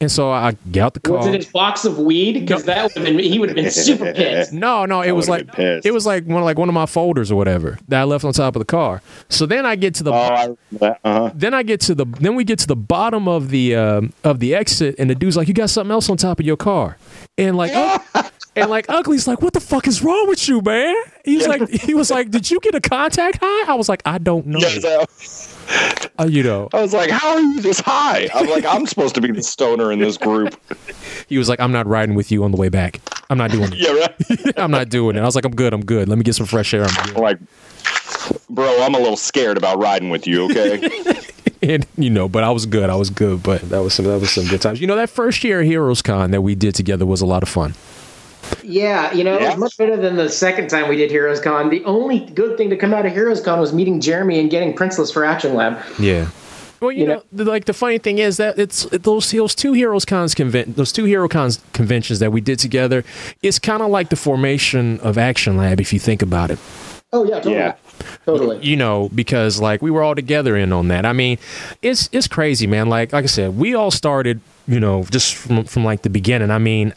[0.00, 1.18] And so I get out the car.
[1.18, 2.40] Was it his box of weed?
[2.40, 4.52] Because that would have been he would have been super pissed.
[4.52, 7.36] No, no, it was like it was like one like one of my folders or
[7.36, 9.02] whatever that I left on top of the car.
[9.28, 11.30] So then I get to the oh, I, uh-huh.
[11.34, 14.40] then I get to the then we get to the bottom of the um, of
[14.40, 16.96] the exit, and the dude's like, "You got something else on top of your car,"
[17.36, 17.72] and like.
[17.72, 18.26] Ug-
[18.62, 20.94] And like Ugly's like, what the fuck is wrong with you, man?
[21.24, 23.72] He was like, he was like, did you get a contact high?
[23.72, 24.58] I was like, I don't know.
[26.18, 29.14] Uh, you know, I was like, "How are you this high?" I'm like, "I'm supposed
[29.16, 30.58] to be the stoner in this group."
[31.28, 33.00] he was like, I'm not riding with you on the way back.
[33.30, 33.78] I'm not doing it.
[33.78, 34.52] Yeah, right.
[34.58, 35.20] I'm not doing it.
[35.20, 35.72] I was like, I'm good.
[35.72, 36.08] I'm good.
[36.08, 36.84] Let me get some fresh air.
[36.84, 37.16] I'm good.
[37.18, 37.38] Like,
[38.48, 40.46] bro, I'm a little scared about riding with you.
[40.46, 40.90] Okay.
[41.62, 42.88] and you know, but I was good.
[42.90, 43.42] I was good.
[43.42, 44.80] But that was some that was some good times.
[44.80, 47.42] You know, that first year at Heroes Con that we did together was a lot
[47.42, 47.74] of fun.
[48.68, 51.70] Yeah, you know, it was much better than the second time we did Heroes Con.
[51.70, 54.74] The only good thing to come out of Heroes Con was meeting Jeremy and getting
[54.76, 55.78] Princeless for Action Lab.
[55.98, 56.28] Yeah.
[56.80, 59.72] Well, you, You know, know- like the funny thing is that it's those those two
[59.72, 63.04] Heroes Cons conven- those two Hero Cons conventions that we did together.
[63.42, 66.58] It's kind of like the formation of Action Lab if you think about it.
[67.12, 67.54] Oh yeah, totally.
[67.54, 67.74] Yeah.
[68.26, 68.58] Totally.
[68.64, 71.04] You know, because like we were all together in on that.
[71.06, 71.38] I mean,
[71.82, 72.88] it's it's crazy, man.
[72.88, 74.40] Like like I said, we all started.
[74.68, 76.50] You know, just from from like the beginning.
[76.50, 76.92] I mean,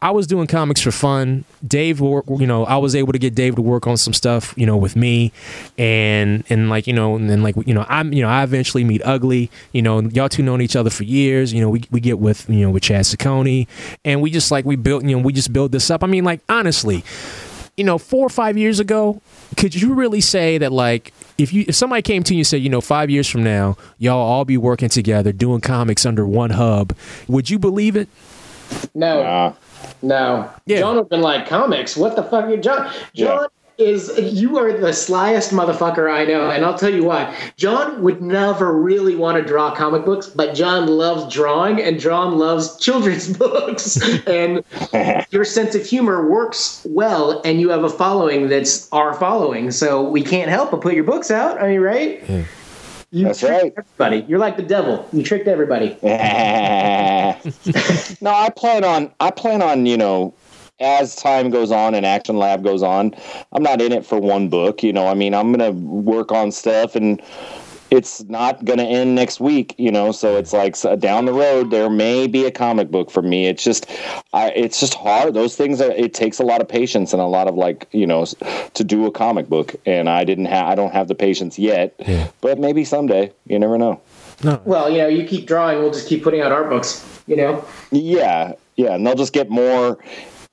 [0.00, 1.44] I was doing comics for fun.
[1.66, 4.64] Dave, you know, I was able to get Dave to work on some stuff, you
[4.64, 5.32] know, with me,
[5.76, 8.84] and and like you know, and then like you know, I'm you know, I eventually
[8.84, 9.50] meet Ugly.
[9.72, 11.52] You know, y'all two known each other for years.
[11.52, 13.66] You know, we we get with you know with Chad Saccone,
[14.04, 16.04] and we just like we built you know we just build this up.
[16.04, 17.02] I mean, like honestly,
[17.78, 19.20] you know, four or five years ago,
[19.56, 22.60] could you really say that like if you if somebody came to you and said,
[22.60, 26.50] you know, five years from now, y'all all be working together doing comics under one
[26.50, 26.94] hub,
[27.28, 28.08] would you believe it?
[28.94, 29.54] No, Uh,
[30.02, 30.50] no.
[30.66, 30.80] Yeah.
[30.80, 31.96] John would have been like, comics?
[31.96, 32.44] What the fuck?
[32.44, 33.46] are you John, John
[33.78, 36.50] is, you are the slyest motherfucker I know.
[36.50, 37.34] And I'll tell you why.
[37.56, 42.38] John would never really want to draw comic books, but John loves drawing and John
[42.38, 43.98] loves children's books.
[44.26, 44.64] and
[45.30, 49.70] your sense of humor works well, and you have a following that's our following.
[49.70, 51.62] So we can't help but put your books out.
[51.62, 52.46] I mean, right?
[53.10, 53.72] You That's tricked right.
[53.78, 54.26] Everybody.
[54.28, 55.08] You're like the devil.
[55.14, 55.96] You tricked everybody.
[56.02, 56.10] no,
[58.30, 60.34] I plan on I plan on, you know,
[60.80, 63.14] as time goes on and Action Lab goes on,
[63.52, 65.06] I'm not in it for one book, you know.
[65.08, 67.20] I mean, I'm going to work on stuff and
[67.90, 70.12] it's not going to end next week, you know.
[70.12, 73.46] So it's like so down the road there may be a comic book for me.
[73.46, 73.86] It's just,
[74.34, 75.32] I, it's just hard.
[75.32, 75.90] Those things are.
[75.92, 79.06] It takes a lot of patience and a lot of like you know to do
[79.06, 80.66] a comic book, and I didn't have.
[80.66, 82.28] I don't have the patience yet, Yeah.
[82.42, 83.32] but maybe someday.
[83.46, 84.02] You never know.
[84.44, 84.60] No.
[84.66, 87.22] Well, you know, you keep drawing, we'll just keep putting out art books.
[87.26, 87.64] You know.
[87.90, 89.96] Yeah, yeah, and they'll just get more.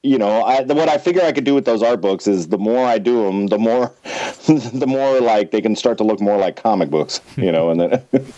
[0.05, 2.59] You know, I, what I figure I could do with those art books is the
[2.59, 3.91] more I do them, the more,
[4.45, 7.21] the more like they can start to look more like comic books.
[7.37, 8.03] You know, and then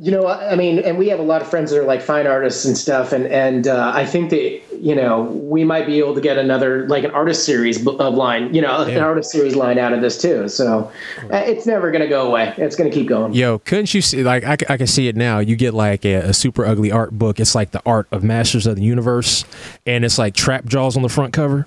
[0.00, 2.00] You know, I I mean, and we have a lot of friends that are like
[2.00, 5.98] fine artists and stuff, and and uh, I think that you know we might be
[5.98, 9.56] able to get another like an artist series of line, you know, an artist series
[9.56, 10.48] line out of this too.
[10.48, 10.90] So
[11.32, 12.54] uh, it's never going to go away.
[12.58, 13.34] It's going to keep going.
[13.34, 14.22] Yo, couldn't you see?
[14.22, 15.40] Like, I can see it now.
[15.40, 17.40] You get like a, a super ugly art book.
[17.40, 19.44] It's like the art of Masters of the Universe,
[19.84, 21.66] and it's like Trap Jaw's on the front cover.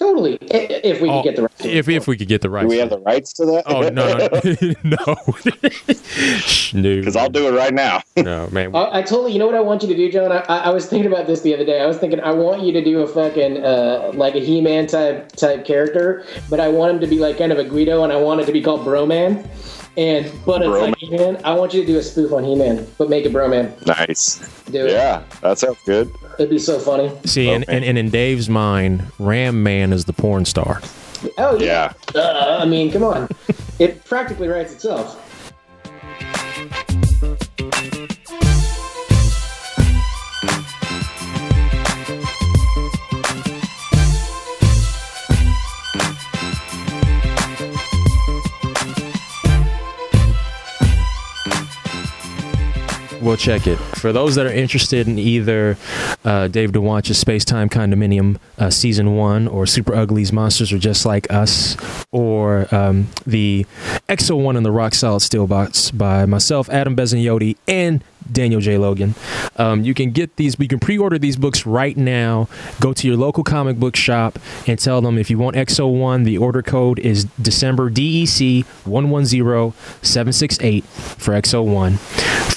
[0.00, 0.38] Yeah, totally.
[0.42, 1.64] If we Oh, can get the right.
[1.66, 2.62] if if we could get the right.
[2.62, 3.64] do we have the rights to that?
[3.66, 4.28] Oh no no
[4.84, 6.38] no!
[6.40, 8.02] Shh, no, Because I'll do it right now.
[8.16, 8.74] no man.
[8.74, 9.32] I, I totally.
[9.32, 10.30] You know what I want you to do, John?
[10.32, 11.80] I, I I was thinking about this the other day.
[11.80, 15.32] I was thinking I want you to do a fucking uh, like a He-Man type
[15.32, 18.16] type character, but I want him to be like kind of a Guido, and I
[18.16, 19.46] want it to be called Broman.
[19.96, 21.40] And but it's like He-Man.
[21.44, 23.74] I want you to do a spoof on He-Man, but make it Bro-Man.
[23.86, 24.38] Nice.
[24.66, 24.92] Do it.
[24.92, 26.12] Yeah, that sounds good.
[26.38, 27.10] It'd be so funny.
[27.24, 30.80] See, and, and, and in Dave's mind, Ram Man is the porn star.
[31.36, 31.92] Oh yeah.
[32.14, 32.20] Yeah.
[32.20, 33.28] Uh, I mean, come on.
[33.78, 35.24] it practically writes itself.
[53.28, 53.76] We'll check it.
[53.76, 55.76] For those that are interested in either
[56.24, 61.04] uh, Dave Dwonch's Space Time Condominium uh, Season 1 or Super Ugly's Monsters Are Just
[61.04, 61.76] Like Us
[62.10, 63.66] or um, the
[64.08, 68.78] Exo 1 and the Rock Solid Steel Box by myself, Adam Bezagnoti, and Daniel J.
[68.78, 69.14] Logan.
[69.56, 72.48] Um, you can get these, you can pre order these books right now.
[72.80, 76.24] Go to your local comic book shop and tell them if you want Exo 1,
[76.24, 81.96] the order code is December DEC 110768 for Exo 1.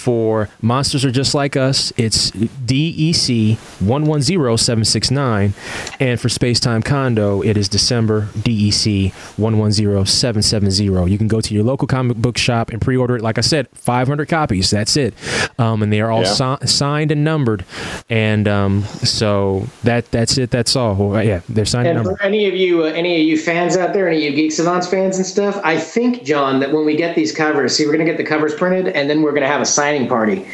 [0.02, 5.54] For Monsters Are Just Like Us, it's DEC 110769.
[6.00, 11.12] And for Spacetime Condo, it is December DEC 110770.
[11.12, 13.22] You can go to your local comic book shop and pre order it.
[13.22, 14.72] Like I said, 500 copies.
[14.72, 15.14] That's it.
[15.62, 16.58] Um, and they are all Yeah.
[16.58, 17.64] si- signed and numbered.
[18.10, 20.50] And um, so that that's it.
[20.52, 20.96] That's all.
[20.96, 22.20] Well, yeah, they're signed and And numbered.
[22.20, 24.52] for any of you, uh, any of you fans out there, any of you Geek
[24.52, 27.92] Savants fans and stuff, I think John that when we get these covers, see, we're
[27.94, 30.46] gonna get the covers printed, and then we're gonna have a signing party.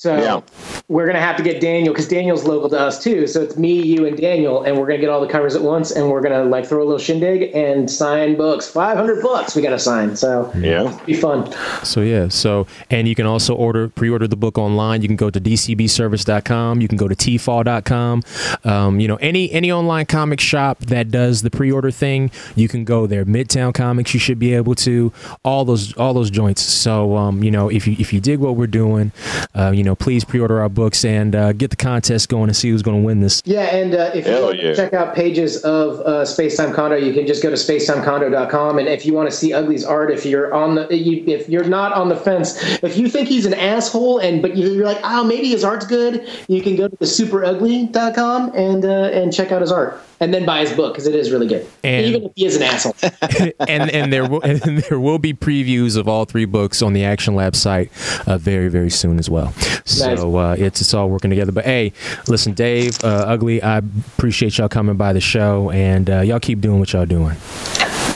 [0.00, 0.40] So Yeah.
[0.88, 3.26] we're gonna have to get Daniel because Daniel's local to us too.
[3.26, 5.90] So it's me, you, and Daniel, and we're gonna get all the covers at once,
[5.90, 8.66] and we're gonna like throw a little shindig and sign books.
[8.66, 10.16] Five hundred books we gotta sign.
[10.16, 10.90] So Yeah.
[11.04, 11.50] be fun.
[11.82, 15.02] So yeah, so and you can also order pre-order the book online.
[15.02, 16.80] You can go to dcbservice.com.
[16.80, 18.22] You can go to tfall.com.
[18.64, 22.84] Um, you know any any online comic shop that does the pre-order thing, you can
[22.84, 23.26] go there.
[23.26, 25.12] Midtown Comics, you should be able to
[25.44, 26.62] all those all those joints.
[26.62, 29.12] So um, you know if you if you dig what we're doing,
[29.54, 32.70] uh, you know please pre-order our books and uh, get the contest going and see
[32.70, 33.42] who's going to win this.
[33.44, 34.70] Yeah, and uh, if you Hell want yeah.
[34.70, 38.78] to check out pages of uh, Spacetime Condo, you can just go to spacetimecondo.com.
[38.78, 41.64] And if you want to see Ugly's art, if you're on the, you, if you're
[41.64, 45.24] not on the fence, if you think he's an asshole, and but you're like, oh,
[45.24, 49.60] maybe his art's good, you can go to the superugly.com and uh, and check out
[49.60, 52.32] his art, and then buy his book because it is really good, And- even if
[52.36, 52.94] he is an asshole.
[53.68, 57.04] and and there will and there will be previews of all three books on the
[57.04, 57.90] Action Lab site
[58.26, 59.52] uh, very very soon as well.
[59.84, 61.52] So uh, it's it's all working together.
[61.52, 61.92] But hey,
[62.28, 66.60] listen, Dave, uh, Ugly, I appreciate y'all coming by the show, and uh, y'all keep
[66.60, 67.36] doing what y'all doing.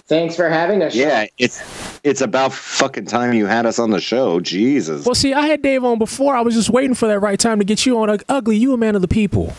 [0.07, 0.94] Thanks for having us.
[0.94, 1.62] Yeah, it's
[2.05, 4.38] it's about fucking time you had us on the show.
[4.38, 5.07] Jesus.
[5.07, 6.36] Well, see, I had Dave on before.
[6.36, 8.18] I was just waiting for that right time to get you on.
[8.28, 9.55] Ugly, you a man of the people.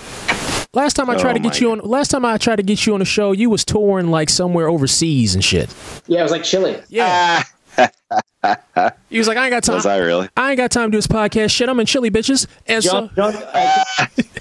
[0.75, 2.85] Last time I tried Oh to get you on, last time I tried to get
[2.85, 5.73] you on the show, you was touring like somewhere overseas and shit.
[6.07, 6.77] Yeah, it was like Chile.
[6.89, 7.43] Yeah,
[7.77, 9.75] Ah, he was like, I ain't got time.
[9.75, 10.29] was I really?
[10.37, 11.67] I ain't got time to do this podcast shit.
[11.67, 12.45] I'm in Chile, bitches.
[12.67, 13.43] And John, so, John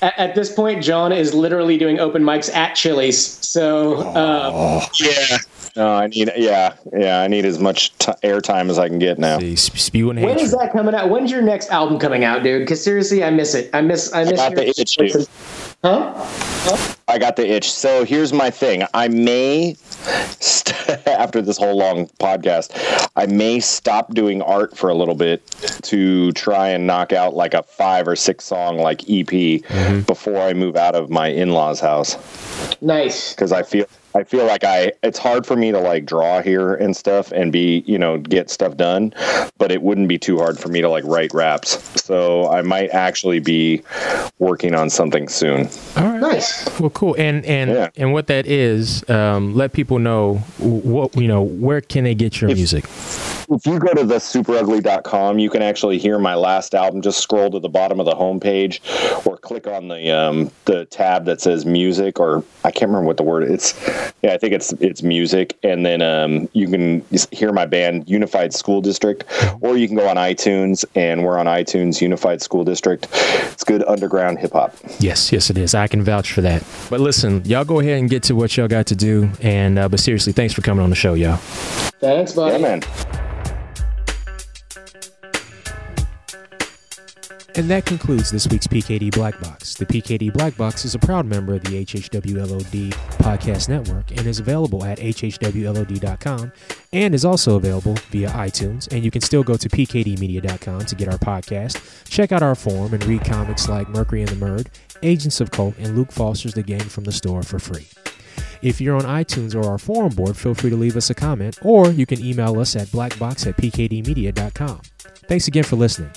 [0.03, 3.19] at, at this point, John is literally doing open mics at Chili's.
[3.21, 3.97] So.
[4.15, 5.39] Uh, Yeah.
[5.77, 6.31] No, I need.
[6.37, 7.21] Yeah, yeah.
[7.23, 9.41] I need as much t- airtime as I can get now.
[9.41, 10.41] See, spewing When hatred.
[10.45, 11.11] is that coming out?
[11.11, 12.63] When's your next album coming out, dude?
[12.63, 13.71] Because seriously, I miss it.
[13.73, 14.13] I miss.
[14.15, 14.35] I miss.
[14.35, 14.97] got your- the itch,
[15.85, 16.95] Huh?
[17.09, 17.71] I got the itch.
[17.71, 18.85] So here's my thing.
[18.95, 19.75] I may,
[20.41, 20.75] st-
[21.07, 25.47] after this whole long podcast, I may stop doing art for a little bit
[25.83, 30.01] to try and knock out like a five or six song like EP mm-hmm.
[30.01, 32.17] before I move out of my in laws' house
[32.81, 33.35] Nice.
[33.35, 33.85] because I feel
[34.17, 37.51] I feel like I it's hard for me to like draw here and stuff and
[37.53, 39.13] be you know get stuff done,
[39.59, 41.79] but it wouldn't be too hard for me to like write raps.
[42.03, 43.83] So I might actually be
[44.39, 45.69] working on something soon.
[45.97, 46.21] All right.
[46.21, 46.79] Nice.
[46.81, 47.15] Well, cool.
[47.19, 47.89] And and Yeah.
[47.97, 51.43] and what that is, um, let people know what you know.
[51.43, 52.85] Where can they get your If- music?
[53.51, 57.03] If you go to the superugly.com, you can actually hear my last album.
[57.03, 58.81] Just scroll to the bottom of the homepage
[59.27, 63.17] or click on the um, the tab that says music or I can't remember what
[63.17, 63.75] the word it's
[64.23, 68.55] yeah, I think it's it's music and then um, you can hear my band Unified
[68.55, 69.25] School District
[69.61, 73.07] or you can go on iTunes and we're on iTunes Unified School District.
[73.13, 74.75] It's good underground hip hop.
[75.01, 75.75] Yes, yes, it is.
[75.75, 76.65] I can vouch for that.
[76.89, 79.31] But listen, y'all go ahead and get to what y'all got to do.
[79.43, 81.41] And uh, but seriously, thanks for coming on the show, y'all.
[82.05, 82.53] Thanks, buddy.
[82.53, 82.83] Yeah, man.
[87.57, 89.75] And that concludes this week's PKD Black Box.
[89.77, 92.93] The PKD Black Box is a proud member of the HHWLOD
[93.23, 96.53] Podcast Network and is available at hhwlod.com
[96.93, 98.93] and is also available via iTunes.
[98.93, 102.93] And you can still go to pkdmedia.com to get our podcast, check out our forum,
[102.93, 104.67] and read comics like Mercury and the Murd,
[105.03, 107.87] Agents of Cult, and Luke Foster's The Gang from the Store for free.
[108.63, 111.59] If you're on iTunes or our forum board, feel free to leave us a comment,
[111.63, 114.81] or you can email us at blackbox at pkdmedia.com.
[115.29, 116.11] Thanks again for listening.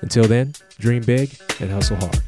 [0.00, 2.20] Until then, dream big and hustle hard.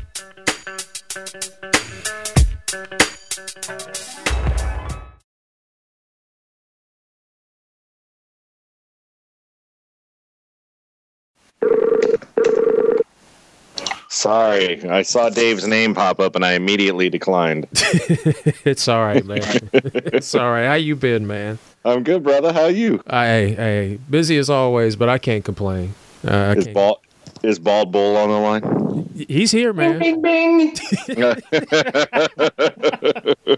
[14.30, 17.66] Sorry, I saw Dave's name pop up and I immediately declined.
[17.72, 19.40] it's all right, man.
[19.72, 20.66] it's all right.
[20.66, 21.58] How you been, man?
[21.84, 22.52] I'm good, brother.
[22.52, 23.02] How are you?
[23.08, 25.94] I, I busy as always, but I can't complain.
[26.24, 26.74] Uh, I Is can't.
[26.74, 26.98] bald
[27.42, 29.08] is bald bull on the line?
[29.26, 29.98] He's here, man.
[29.98, 30.76] Bing, bing.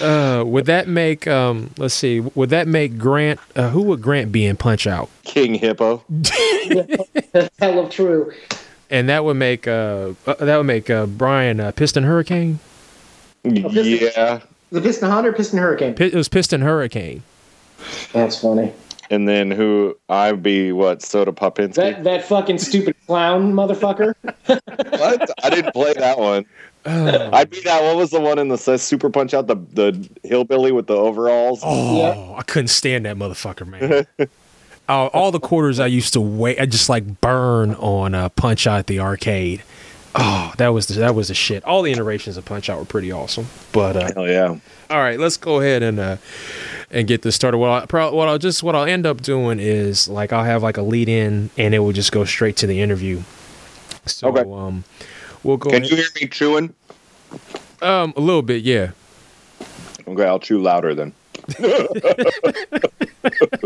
[0.00, 1.70] Uh, would that make um?
[1.78, 2.20] Let's see.
[2.20, 3.40] Would that make Grant?
[3.56, 5.08] Uh, who would Grant be in Punch Out?
[5.24, 6.04] King Hippo.
[6.10, 8.32] That's of true.
[8.94, 12.60] And that would make uh, uh that would make uh Brian uh, Piston Hurricane.
[13.42, 14.40] Yeah.
[14.70, 15.96] The Piston Hunter, Piston Hurricane?
[15.96, 17.24] Pi- it was Piston Hurricane.
[18.12, 18.72] That's funny.
[19.10, 21.74] And then who I'd be what, Soda Popinski?
[21.74, 24.14] That that fucking stupid clown motherfucker.
[24.46, 25.30] what?
[25.42, 26.46] I didn't play that one.
[26.86, 30.08] Oh, I'd be that what was the one in the Super Punch Out, the the
[30.22, 31.62] hillbilly with the overalls?
[31.64, 34.06] oh I couldn't stand that motherfucker, man.
[34.88, 38.66] Oh, all the quarters I used to wait, I just like burn on uh, Punch
[38.66, 39.62] Out at the arcade.
[40.14, 41.64] Oh, that was the, that was the shit.
[41.64, 43.46] All the iterations of Punch Out were pretty awesome.
[43.72, 44.56] But uh, Hell yeah.
[44.90, 46.16] all right, let's go ahead and uh,
[46.90, 47.58] and get this started.
[47.58, 50.62] What I pro- what I'll just what I'll end up doing is like I'll have
[50.62, 53.22] like a lead in, and it will just go straight to the interview.
[54.06, 54.42] So Okay.
[54.42, 54.84] um,
[55.42, 55.70] we'll go.
[55.70, 56.74] Can ahead- you hear me chewing?
[57.82, 58.90] um a little bit, yeah.
[60.06, 61.12] Okay, I'll chew louder then.